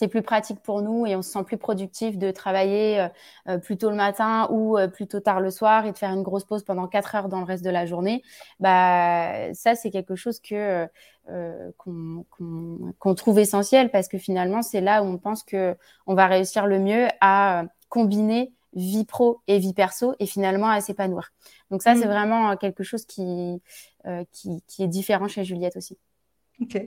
c'est 0.00 0.08
plus 0.08 0.22
pratique 0.22 0.60
pour 0.60 0.80
nous 0.80 1.04
et 1.04 1.14
on 1.14 1.20
se 1.20 1.30
sent 1.30 1.44
plus 1.44 1.58
productif 1.58 2.16
de 2.16 2.30
travailler 2.30 3.00
euh, 3.00 3.08
euh, 3.48 3.58
plus 3.58 3.76
tôt 3.76 3.90
le 3.90 3.96
matin 3.96 4.48
ou 4.50 4.78
euh, 4.78 4.88
plus 4.88 5.06
tôt 5.06 5.20
tard 5.20 5.42
le 5.42 5.50
soir 5.50 5.84
et 5.84 5.92
de 5.92 5.98
faire 5.98 6.10
une 6.10 6.22
grosse 6.22 6.44
pause 6.44 6.64
pendant 6.64 6.88
quatre 6.88 7.14
heures 7.14 7.28
dans 7.28 7.40
le 7.40 7.44
reste 7.44 7.62
de 7.62 7.68
la 7.68 7.84
journée. 7.84 8.22
Bah 8.60 9.52
ça 9.52 9.74
c'est 9.74 9.90
quelque 9.90 10.14
chose 10.14 10.40
que 10.40 10.88
qu'on 11.76 13.14
trouve 13.14 13.38
essentiel 13.38 13.90
parce 13.90 14.08
que 14.08 14.16
finalement 14.16 14.62
c'est 14.62 14.80
là 14.80 15.02
où 15.02 15.06
on 15.06 15.18
pense 15.18 15.42
que 15.42 15.76
on 16.06 16.14
va 16.14 16.28
réussir 16.28 16.66
le 16.66 16.78
mieux 16.78 17.08
à 17.20 17.64
combiner 17.90 18.54
vie 18.72 19.04
pro 19.04 19.42
et 19.48 19.58
vie 19.58 19.74
perso 19.74 20.14
et 20.18 20.24
finalement 20.24 20.70
à 20.70 20.80
s'épanouir. 20.80 21.30
Donc 21.70 21.82
ça 21.82 21.94
c'est 21.94 22.06
mmh. 22.06 22.08
vraiment 22.08 22.56
quelque 22.56 22.84
chose 22.84 23.04
qui, 23.04 23.62
qui, 24.32 24.62
qui 24.66 24.82
est 24.82 24.88
différent 24.88 25.28
chez 25.28 25.44
Juliette 25.44 25.76
aussi. 25.76 25.98
Ok. 26.62 26.80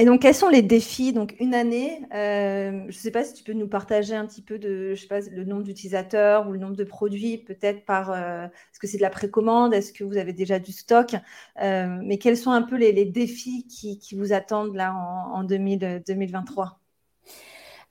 Et 0.00 0.06
donc, 0.06 0.22
quels 0.22 0.34
sont 0.34 0.48
les 0.48 0.62
défis? 0.62 1.12
Donc, 1.12 1.36
une 1.40 1.54
année, 1.54 2.00
euh, 2.14 2.70
je 2.84 2.86
ne 2.86 2.90
sais 2.90 3.10
pas 3.10 3.22
si 3.22 3.34
tu 3.34 3.44
peux 3.44 3.52
nous 3.52 3.68
partager 3.68 4.14
un 4.14 4.24
petit 4.26 4.40
peu 4.40 4.58
de, 4.58 4.94
je 4.94 5.02
sais 5.02 5.06
pas, 5.06 5.20
le 5.20 5.44
nombre 5.44 5.62
d'utilisateurs 5.62 6.48
ou 6.48 6.52
le 6.52 6.58
nombre 6.58 6.74
de 6.74 6.84
produits, 6.84 7.36
peut-être 7.36 7.84
par, 7.84 8.10
euh, 8.10 8.46
est-ce 8.46 8.78
que 8.80 8.86
c'est 8.86 8.96
de 8.96 9.02
la 9.02 9.10
précommande? 9.10 9.74
Est-ce 9.74 9.92
que 9.92 10.02
vous 10.02 10.16
avez 10.16 10.32
déjà 10.32 10.58
du 10.58 10.72
stock? 10.72 11.16
Euh, 11.60 11.98
Mais 12.02 12.16
quels 12.16 12.38
sont 12.38 12.50
un 12.50 12.62
peu 12.62 12.76
les, 12.76 13.04
défis 13.04 13.66
qui, 13.66 14.00
vous 14.16 14.32
attendent 14.32 14.74
là 14.74 14.94
en, 14.94 15.40
en 15.40 15.44
2023 15.44 16.80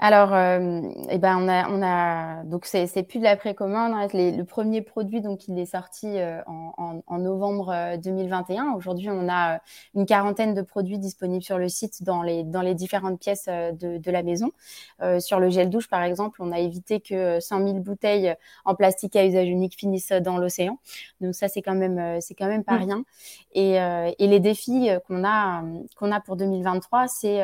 alors, 0.01 0.33
euh, 0.33 0.81
eh 1.09 1.17
ben 1.17 1.37
on 1.37 1.49
a, 1.49 1.69
on 1.69 1.81
a 1.83 2.43
donc 2.45 2.65
c'est, 2.65 2.87
plus 3.03 3.19
de 3.19 3.25
la 3.25 3.35
précommande. 3.35 3.91
Hein, 3.93 4.07
le 4.13 4.43
premier 4.43 4.81
produit, 4.81 5.19
donc 5.19 5.49
il 5.49 5.59
est 5.59 5.65
sorti 5.65 6.07
euh, 6.07 6.41
en, 6.47 7.01
en, 7.05 7.17
novembre 7.17 7.97
2021. 8.01 8.63
Euh, 8.63 8.77
Aujourd'hui, 8.77 9.09
on 9.09 9.27
a 9.27 9.59
une 9.95 10.05
quarantaine 10.05 10.53
de 10.53 10.61
produits 10.61 10.99
disponibles 10.99 11.43
sur 11.43 11.57
le 11.57 11.67
site 11.67 12.01
dans 12.03 12.23
les 12.23 12.45
dans 12.45 12.61
les 12.61 12.75
différentes 12.75 13.19
pièces 13.19 13.47
de, 13.49 13.97
de 13.97 14.11
la 14.11 14.23
maison. 14.23 14.51
Euh, 15.01 15.19
sur 15.19 15.37
le 15.41 15.49
gel 15.49 15.69
douche, 15.69 15.89
par 15.89 16.03
exemple, 16.03 16.41
on 16.41 16.53
a 16.53 16.59
évité 16.59 17.01
que 17.01 17.41
100 17.41 17.67
000 17.67 17.79
bouteilles 17.79 18.33
en 18.63 18.75
plastique 18.75 19.17
à 19.17 19.25
usage 19.25 19.49
unique 19.49 19.77
finissent 19.77 20.13
dans 20.13 20.37
l'océan. 20.37 20.79
Donc 21.19 21.35
ça, 21.35 21.49
c'est 21.49 21.61
quand 21.61 21.75
même 21.75 22.21
c'est 22.21 22.35
quand 22.35 22.47
même 22.47 22.63
pas 22.63 22.77
mmh. 22.77 22.83
rien. 22.83 23.03
Et, 23.51 23.73
et 24.23 24.27
les 24.27 24.39
défis 24.39 24.89
qu'on 25.07 25.25
a 25.25 25.61
qu'on 25.97 26.13
a 26.13 26.21
pour 26.21 26.37
2023, 26.37 27.09
c'est 27.09 27.41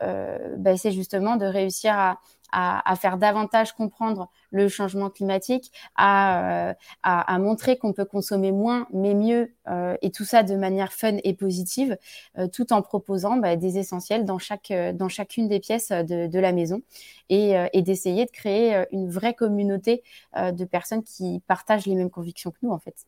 ben, 0.00 0.76
c'est 0.78 0.92
justement 0.92 1.36
de 1.36 1.44
réussir 1.44 1.89
à, 1.90 2.96
faire 2.96 3.16
davantage 3.16 3.72
comprendre 3.72 4.30
le 4.50 4.68
changement 4.68 5.10
climatique, 5.10 5.70
à, 5.96 6.70
euh, 6.70 7.38
montrer 7.38 7.78
qu'on 7.78 7.92
peut 7.92 8.04
consommer 8.04 8.52
moins 8.52 8.86
mais 8.92 9.14
mieux, 9.14 9.52
euh, 9.68 9.96
et 10.02 10.10
tout 10.10 10.24
ça 10.24 10.42
de 10.42 10.56
manière 10.56 10.92
fun 10.92 11.16
et 11.22 11.34
positive, 11.34 11.96
euh, 12.38 12.48
tout 12.48 12.72
en 12.72 12.82
proposant 12.82 13.36
bah, 13.36 13.56
des 13.56 13.78
essentiels 13.78 14.24
dans, 14.24 14.38
chaque, 14.38 14.72
dans 14.94 15.08
chacune 15.08 15.48
des 15.48 15.60
pièces 15.60 15.90
de, 15.90 16.38
la 16.38 16.52
maison, 16.52 16.82
et, 17.28 17.82
d'essayer 17.82 18.24
de 18.24 18.30
créer 18.30 18.84
une 18.92 19.08
vraie 19.08 19.34
communauté 19.34 20.02
de 20.36 20.64
personnes 20.64 21.04
qui 21.04 21.42
partagent 21.46 21.86
les 21.86 21.94
mêmes 21.94 22.10
convictions 22.10 22.50
que 22.50 22.58
nous, 22.62 22.70
en 22.70 22.78
fait. 22.78 23.06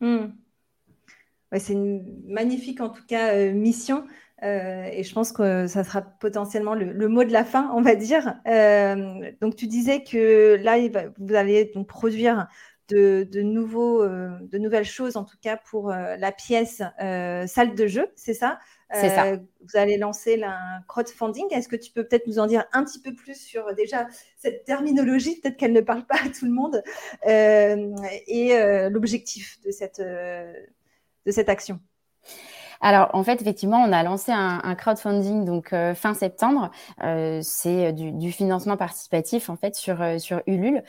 Hmm. 0.00 0.32
c'est 1.56 1.74
une 1.74 2.04
magnifique, 2.26 2.80
en 2.80 2.88
tout 2.88 3.04
cas, 3.06 3.50
mission. 3.52 4.04
Euh, 4.42 4.88
et 4.92 5.04
je 5.04 5.14
pense 5.14 5.32
que 5.32 5.66
ça 5.66 5.84
sera 5.84 6.02
potentiellement 6.02 6.74
le, 6.74 7.08
mot 7.08 7.24
de 7.24 7.32
la 7.32 7.44
fin, 7.44 7.70
on 7.74 7.82
va 7.82 7.94
dire. 7.94 8.34
Euh, 8.46 9.30
donc, 9.40 9.56
tu 9.56 9.66
disais 9.66 10.02
que 10.02 10.56
là, 10.62 10.78
vous 11.18 11.34
allez 11.34 11.70
donc 11.74 11.86
produire 11.86 12.48
de, 12.88 13.26
nouveaux, 13.40 14.02
euh, 14.02 14.36
de 14.42 14.58
nouvelles 14.58 14.84
choses, 14.84 15.16
en 15.16 15.24
tout 15.24 15.38
cas 15.40 15.56
pour 15.56 15.90
la 15.90 16.32
pièce 16.32 16.82
salle 16.98 17.74
de 17.74 17.86
jeu, 17.86 18.08
c'est 18.16 18.34
ça? 18.34 18.58
C'est 18.94 19.08
ça. 19.08 19.36
Vous 19.36 19.76
allez 19.78 19.96
lancer 19.96 20.42
un 20.42 20.82
crowdfunding. 20.86 21.46
Est-ce 21.50 21.68
que 21.68 21.76
tu 21.76 21.90
peux 21.92 22.04
peut-être 22.04 22.26
nous 22.26 22.38
en 22.38 22.46
dire 22.46 22.66
un 22.74 22.84
petit 22.84 23.00
peu 23.00 23.14
plus 23.14 23.40
sur 23.40 23.74
déjà 23.74 24.06
cette 24.36 24.64
terminologie, 24.64 25.40
peut-être 25.40 25.56
qu'elle 25.56 25.72
ne 25.72 25.80
parle 25.80 26.04
pas 26.04 26.16
à 26.16 26.28
tout 26.28 26.44
le 26.44 26.52
monde, 26.52 26.82
et 27.24 28.88
l'objectif 28.90 29.60
de 29.64 29.70
cette, 29.70 30.00
de 30.00 31.30
cette 31.30 31.48
action 31.48 31.80
alors, 32.82 33.10
en 33.12 33.22
fait, 33.22 33.40
effectivement, 33.40 33.78
on 33.78 33.92
a 33.92 34.02
lancé 34.02 34.32
un, 34.32 34.60
un 34.64 34.74
crowdfunding 34.74 35.44
donc 35.44 35.72
euh, 35.72 35.94
fin 35.94 36.14
septembre. 36.14 36.70
Euh, 37.04 37.38
c'est 37.42 37.86
euh, 37.86 37.92
du, 37.92 38.10
du, 38.10 38.32
financement 38.32 38.76
participatif 38.76 39.50
en 39.50 39.56
fait 39.56 39.76
sur 39.76 40.02
euh, 40.02 40.18
sur 40.18 40.42
Ulule 40.48 40.82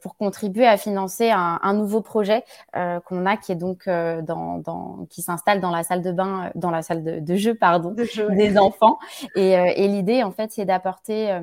pour 0.00 0.16
contribuer 0.16 0.66
à 0.66 0.76
financer 0.76 1.30
un, 1.30 1.58
un 1.62 1.74
nouveau 1.74 2.02
projet 2.02 2.44
qu'on 2.72 3.26
a 3.26 3.36
qui 3.36 3.52
est 3.52 3.56
donc 3.56 3.88
dans, 3.88 4.58
dans 4.58 5.06
qui 5.08 5.22
s'installe 5.22 5.60
dans 5.60 5.70
la 5.70 5.82
salle 5.82 6.02
de 6.02 6.12
bain, 6.12 6.52
dans 6.54 6.70
la 6.70 6.82
salle 6.82 7.02
de, 7.02 7.18
de 7.18 7.34
jeu 7.34 7.54
pardon 7.54 7.94
des 8.30 8.58
enfants. 8.58 8.98
Et, 9.34 9.52
et 9.52 9.88
l'idée 9.88 10.22
en 10.22 10.30
fait, 10.30 10.52
c'est 10.52 10.64
d'apporter 10.64 11.36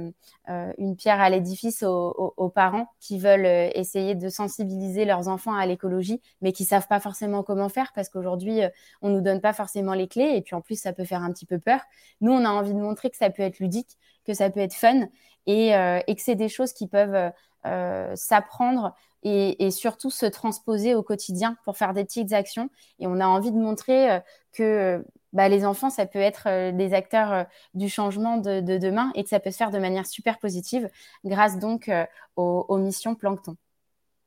une 0.78 0.96
pierre 0.96 1.20
à 1.20 1.30
l'édifice 1.30 1.84
aux, 1.84 2.34
aux, 2.38 2.50
parents 2.50 2.88
qui 3.00 3.20
veulent 3.20 3.72
essayer 3.76 4.16
de 4.16 4.30
sensibiliser 4.30 5.06
leurs 5.06 5.28
enfants 5.28 5.56
à 5.56 5.66
l'écologie, 5.66 6.22
mais 6.42 6.52
qui 6.52 6.64
savent 6.64 6.88
pas 6.88 7.00
forcément 7.00 7.44
comment 7.44 7.70
faire 7.70 7.92
parce 7.94 8.10
qu'aujourd'hui 8.10 8.62
on 9.02 9.10
nous 9.10 9.22
donne 9.22 9.42
pas 9.42 9.54
forcément 9.54 9.94
les 9.98 10.08
clés 10.08 10.34
et 10.36 10.42
puis 10.42 10.56
en 10.56 10.62
plus 10.62 10.80
ça 10.80 10.94
peut 10.94 11.04
faire 11.04 11.22
un 11.22 11.34
petit 11.34 11.46
peu 11.46 11.60
peur. 11.60 11.82
Nous, 12.22 12.32
on 12.32 12.46
a 12.46 12.50
envie 12.50 12.74
de 12.74 12.80
montrer 12.80 13.10
que 13.10 13.18
ça 13.18 13.30
peut 13.30 13.44
être 13.44 13.60
ludique, 13.60 13.98
que 14.26 14.34
ça 14.34 14.50
peut 14.50 14.60
être 14.60 14.74
fun 14.74 15.08
et, 15.46 15.76
euh, 15.76 16.00
que 16.02 16.22
c'est 16.22 16.36
des 16.36 16.50
choses 16.50 16.74
qui 16.74 16.88
peuvent 16.88 17.32
euh, 17.66 18.16
s'apprendre 18.16 18.96
et, 19.24 19.72
surtout 19.72 20.10
se 20.10 20.26
transposer 20.26 20.96
au 20.96 21.04
quotidien 21.04 21.58
pour 21.66 21.76
faire 21.78 21.94
des 21.94 22.06
petites 22.06 22.32
actions. 22.32 22.70
Et 23.00 23.08
on 23.08 23.20
a 23.20 23.26
envie 23.26 23.52
de 23.52 23.58
montrer 23.58 24.12
euh, 24.12 24.20
que 24.54 25.06
bah, 25.34 25.50
les 25.50 25.66
enfants, 25.66 25.90
ça 25.90 26.06
peut 26.06 26.20
être 26.20 26.72
des 26.72 26.94
acteurs 26.94 27.46
du 27.74 27.90
changement 27.90 28.38
de, 28.38 28.62
demain 28.62 29.12
et 29.16 29.24
que 29.24 29.30
ça 29.30 29.42
peut 29.42 29.52
se 29.52 29.58
faire 29.58 29.72
de 29.72 29.80
manière 29.80 30.06
super 30.06 30.40
positive 30.40 30.90
grâce 31.26 31.60
donc 31.60 31.92
aux, 32.38 32.78
missions 32.78 33.16
Plancton. 33.16 33.58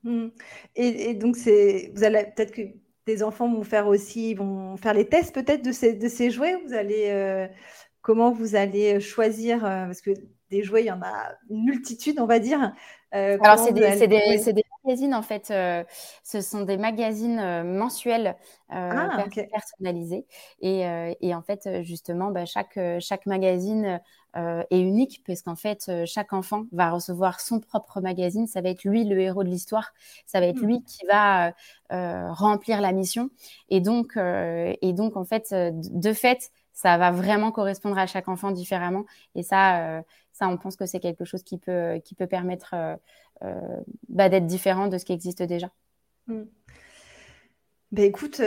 Mmh. 0.03 0.29
Et, 0.77 1.11
et, 1.11 1.15
donc, 1.15 1.37
c'est, 1.37 1.93
vous 1.95 2.05
allez 2.05 2.25
peut-être 2.37 2.53
que 2.53 2.63
des 3.07 3.23
enfants 3.23 3.53
vont 3.53 3.63
faire 3.63 3.89
aussi, 3.89 4.35
vont 4.35 4.77
faire 4.77 4.95
les 4.95 5.09
tests 5.09 5.35
peut-être 5.35 5.65
de 5.65 5.73
ces, 5.73 5.95
de 5.95 6.09
ces 6.09 6.31
jouets? 6.31 6.57
Vous 6.67 6.75
allez, 6.75 7.07
euh, 7.09 7.47
comment 8.03 8.31
vous 8.31 8.57
allez 8.57 9.01
choisir, 9.01 9.61
parce 9.61 10.01
que 10.01 10.11
des 10.51 10.63
jouets, 10.63 10.83
il 10.83 10.87
y 10.87 10.93
en 10.93 11.03
a 11.03 11.33
une 11.49 11.65
multitude, 11.65 12.19
on 12.19 12.27
va 12.27 12.39
dire. 12.39 12.73
Alors, 13.13 13.59
c'est 13.59 13.73
des, 13.73 14.07
des, 14.07 14.65
magazines, 14.85 15.15
en 15.15 15.23
fait. 15.23 15.47
ce 15.47 16.41
sont 16.41 16.63
des 16.63 16.77
magazines 16.77 17.63
mensuels 17.65 18.37
ah, 18.69 19.25
personnalisés. 19.53 20.27
Et, 20.61 20.85
et, 21.21 21.35
en 21.35 21.43
fait, 21.43 21.83
justement, 21.83 22.31
bah, 22.31 22.47
chaque, 22.47 22.79
chaque 23.01 23.27
magazine 23.27 24.01
est 24.35 24.81
unique, 24.81 25.23
parce 25.27 25.43
qu'en 25.43 25.57
fait, 25.57 25.91
chaque 26.07 26.33
enfant 26.33 26.65
va 26.73 26.91
recevoir 26.91 27.41
son 27.41 27.61
propre 27.61 28.01
magazine. 28.01 28.47
Ça 28.47 28.61
va 28.61 28.71
être 28.71 28.85
lui 28.85 29.05
le 29.05 29.19
héros 29.21 29.45
de 29.45 29.49
l'histoire. 29.49 29.93
Ça 30.27 30.41
va 30.41 30.47
être 30.47 30.63
mmh. 30.63 30.67
lui 30.67 30.85
qui 30.85 31.05
va 31.07 31.53
remplir 31.91 32.81
la 32.81 32.93
mission. 32.93 33.31
Et 33.69 33.81
donc, 33.81 34.17
et 34.17 34.93
donc 34.93 35.17
en 35.17 35.25
fait, 35.25 35.53
de 35.53 36.13
fait, 36.13 36.51
ça 36.73 36.97
va 36.97 37.11
vraiment 37.11 37.51
correspondre 37.53 37.99
à 37.99 38.07
chaque 38.07 38.29
enfant 38.29 38.53
différemment. 38.53 39.05
Et 39.35 39.43
ça, 39.43 40.03
ça, 40.33 40.49
on 40.49 40.57
pense 40.57 40.77
que 40.77 40.87
c'est 40.87 41.01
quelque 41.01 41.25
chose 41.25 41.43
qui 41.43 41.59
peut, 41.59 42.01
qui 42.05 42.15
peut 42.15 42.27
permettre 42.27 42.75
bah, 44.09 44.29
d'être 44.29 44.47
différent 44.47 44.89
de 44.89 44.99
ce 44.99 45.05
qui 45.05 45.13
existe 45.13 45.43
déjà. 45.43 45.71
Mmh. 46.27 46.43
Ben, 47.93 48.05
écoute, 48.05 48.41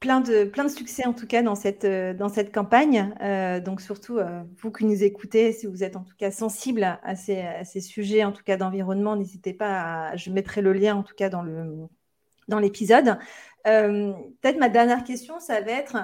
plein 0.00 0.20
de, 0.20 0.68
succès 0.68 1.06
en 1.06 1.12
tout 1.12 1.26
cas 1.26 1.42
dans 1.42 1.54
cette, 1.54 1.84
euh, 1.84 2.14
campagne. 2.52 3.14
Euh, 3.22 3.60
donc 3.60 3.80
surtout, 3.80 4.18
euh, 4.18 4.42
vous 4.58 4.70
qui 4.70 4.84
nous 4.84 5.02
écoutez, 5.02 5.52
si 5.52 5.66
vous 5.66 5.82
êtes 5.82 5.96
en 5.96 6.04
tout 6.04 6.14
cas 6.16 6.30
sensible 6.30 6.84
à 7.02 7.16
ces, 7.16 7.64
sujets 7.80 8.24
en 8.24 8.32
tout 8.32 8.44
cas 8.44 8.56
d'environnement, 8.56 9.16
n'hésitez 9.16 9.52
pas 9.52 10.08
à, 10.10 10.16
je 10.16 10.30
mettrai 10.30 10.60
le 10.60 10.72
lien 10.72 10.96
en 10.96 11.02
tout 11.02 11.14
cas 11.14 11.28
dans 11.28 12.58
l'épisode. 12.58 13.18
Peut-être 13.64 14.58
ma 14.58 14.68
dernière 14.68 15.02
question, 15.02 15.40
ça 15.40 15.60
va 15.60 15.72
être, 15.72 15.96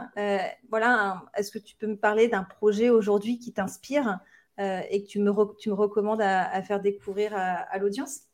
voilà, 0.68 1.24
est-ce 1.36 1.52
que 1.52 1.58
tu 1.58 1.76
peux 1.76 1.86
me 1.86 1.96
parler 1.96 2.28
d'un 2.28 2.42
projet 2.42 2.90
aujourd'hui 2.90 3.38
qui 3.38 3.52
t'inspire 3.52 4.18
et 4.58 5.02
que 5.04 5.08
tu 5.08 5.20
me 5.20 5.30
recommandes 5.30 6.22
à, 6.22 6.62
faire 6.62 6.80
découvrir 6.80 7.34
à 7.36 7.78
l'audience? 7.78 8.31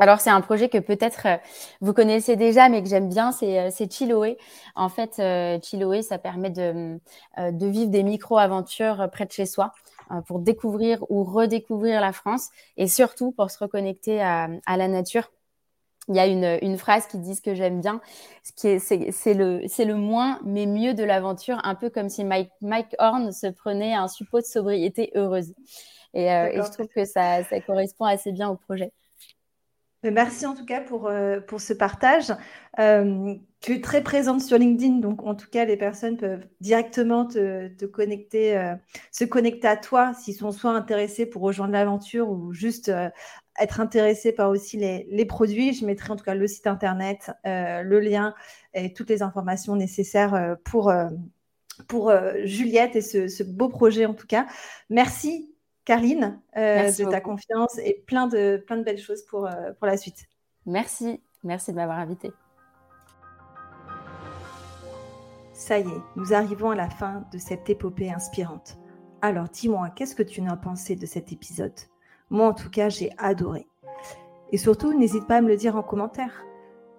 Alors, 0.00 0.20
c'est 0.20 0.30
un 0.30 0.40
projet 0.40 0.68
que 0.68 0.78
peut-être 0.78 1.26
euh, 1.26 1.36
vous 1.80 1.92
connaissez 1.92 2.34
déjà, 2.36 2.68
mais 2.68 2.82
que 2.82 2.88
j'aime 2.88 3.08
bien, 3.08 3.32
c'est 3.32 3.58
euh, 3.60 3.86
Chiloé. 3.90 4.38
En 4.74 4.88
fait, 4.88 5.18
euh, 5.18 5.58
Chiloé, 5.62 6.02
ça 6.02 6.18
permet 6.18 6.50
de, 6.50 6.98
de 7.38 7.66
vivre 7.66 7.90
des 7.90 8.02
micro-aventures 8.02 9.08
près 9.12 9.26
de 9.26 9.32
chez 9.32 9.46
soi 9.46 9.72
pour 10.26 10.40
découvrir 10.40 11.04
ou 11.10 11.22
redécouvrir 11.22 12.00
la 12.00 12.12
France 12.12 12.48
et 12.76 12.88
surtout 12.88 13.30
pour 13.32 13.50
se 13.50 13.58
reconnecter 13.58 14.20
à, 14.20 14.48
à 14.66 14.76
la 14.76 14.88
nature. 14.88 15.30
Il 16.08 16.16
y 16.16 16.18
a 16.18 16.26
une, 16.26 16.58
une 16.62 16.78
phrase 16.78 17.06
qui 17.06 17.18
dit 17.18 17.36
ce 17.36 17.42
que 17.42 17.54
j'aime 17.54 17.80
bien, 17.80 18.00
c'est 18.56 18.78
le, 19.34 19.60
le 19.62 19.94
moins 19.94 20.40
mais 20.44 20.66
mieux 20.66 20.94
de 20.94 21.04
l'aventure, 21.04 21.60
un 21.62 21.76
peu 21.76 21.90
comme 21.90 22.08
si 22.08 22.24
Mike, 22.24 22.50
Mike 22.62 22.96
Horn 22.98 23.30
se 23.32 23.46
prenait 23.46 23.94
un 23.94 24.08
suppôt 24.08 24.40
de 24.40 24.46
sobriété 24.46 25.12
heureuse. 25.14 25.54
Et, 26.14 26.24
et 26.24 26.56
je 26.56 26.72
trouve 26.72 26.88
que 26.88 27.04
ça, 27.04 27.44
ça 27.44 27.60
correspond 27.60 28.06
assez 28.06 28.32
bien 28.32 28.48
au 28.50 28.56
projet. 28.56 28.92
Merci 30.02 30.46
en 30.46 30.54
tout 30.54 30.64
cas 30.64 30.80
pour, 30.80 31.08
euh, 31.08 31.40
ce 31.58 31.74
partage. 31.74 32.32
Euh, 32.78 33.34
tu 33.60 33.74
es 33.74 33.80
très 33.82 34.02
présente 34.02 34.40
sur 34.40 34.56
LinkedIn, 34.56 35.00
donc 35.00 35.22
en 35.24 35.34
tout 35.34 35.48
cas, 35.50 35.66
les 35.66 35.76
personnes 35.76 36.16
peuvent 36.16 36.46
directement 36.60 37.26
te, 37.26 37.68
te 37.68 37.84
connecter, 37.84 38.56
euh, 38.56 38.74
se 39.12 39.24
connecter 39.24 39.68
à 39.68 39.76
toi 39.76 40.14
s'ils 40.14 40.34
sont 40.34 40.52
soit 40.52 40.70
intéressés 40.70 41.26
pour 41.26 41.42
rejoindre 41.42 41.74
l'aventure 41.74 42.30
ou 42.30 42.54
juste 42.54 42.90
être 43.58 43.80
intéressés 43.80 44.32
par 44.32 44.48
aussi 44.48 44.78
les, 44.78 45.24
produits. 45.26 45.74
Je 45.74 45.84
mettrai 45.84 46.12
en 46.12 46.16
tout 46.16 46.24
cas 46.24 46.34
le 46.34 46.46
site 46.46 46.66
internet, 46.66 47.30
le 47.44 48.00
lien 48.00 48.34
et 48.72 48.94
toutes 48.94 49.10
les 49.10 49.22
informations 49.22 49.76
nécessaires 49.76 50.56
pour, 50.64 50.90
Juliette 52.44 52.96
et 52.96 53.02
ce 53.02 53.42
beau 53.42 53.68
projet 53.68 54.06
en 54.06 54.14
tout 54.14 54.26
cas. 54.26 54.46
Merci 54.88 55.50
Carline, 55.90 56.40
euh, 56.56 56.92
de 56.92 57.10
ta 57.10 57.20
confiance 57.20 57.76
et 57.78 58.04
plein 58.06 58.28
de, 58.28 58.62
plein 58.64 58.76
de 58.76 58.84
belles 58.84 59.00
choses 59.00 59.24
pour, 59.24 59.46
euh, 59.46 59.72
pour 59.76 59.88
la 59.88 59.96
suite. 59.96 60.28
Merci, 60.64 61.20
merci 61.42 61.72
de 61.72 61.76
m'avoir 61.76 61.98
invité. 61.98 62.30
Ça 65.52 65.80
y 65.80 65.88
est, 65.88 66.02
nous 66.14 66.32
arrivons 66.32 66.70
à 66.70 66.76
la 66.76 66.88
fin 66.88 67.24
de 67.32 67.38
cette 67.38 67.68
épopée 67.68 68.08
inspirante. 68.08 68.78
Alors 69.20 69.48
dis-moi, 69.48 69.90
qu'est-ce 69.90 70.14
que 70.14 70.22
tu 70.22 70.40
en 70.42 70.46
as 70.46 70.56
pensé 70.56 70.94
de 70.94 71.06
cet 71.06 71.32
épisode? 71.32 71.74
Moi 72.30 72.46
en 72.46 72.54
tout 72.54 72.70
cas, 72.70 72.88
j'ai 72.88 73.10
adoré. 73.18 73.66
Et 74.52 74.58
surtout, 74.58 74.96
n'hésite 74.96 75.26
pas 75.26 75.38
à 75.38 75.40
me 75.40 75.48
le 75.48 75.56
dire 75.56 75.74
en 75.74 75.82
commentaire. 75.82 76.44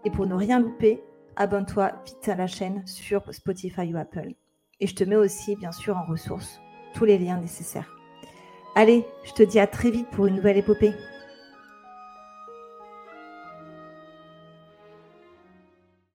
Et 0.04 0.12
pour 0.12 0.26
ne 0.26 0.36
rien 0.36 0.60
louper, 0.60 1.02
abonne-toi 1.38 1.94
vite 2.06 2.28
à 2.28 2.36
la 2.36 2.48
chaîne 2.48 2.86
sur 2.86 3.34
Spotify 3.34 3.94
ou 3.94 3.98
Apple. 3.98 4.34
Et 4.82 4.88
je 4.88 4.96
te 4.96 5.06
mets 5.06 5.16
aussi, 5.16 5.56
bien 5.56 5.72
sûr, 5.72 5.96
en 5.96 6.04
ressources 6.04 6.60
tous 6.94 7.06
les 7.06 7.18
liens 7.18 7.38
nécessaires. 7.38 8.01
Allez, 8.74 9.06
je 9.24 9.34
te 9.34 9.44
dis 9.44 9.60
à 9.60 9.68
très 9.68 9.92
vite 9.92 10.10
pour 10.12 10.28
une 10.28 10.36
nouvelle 10.36 10.58
épopée. 10.58 10.94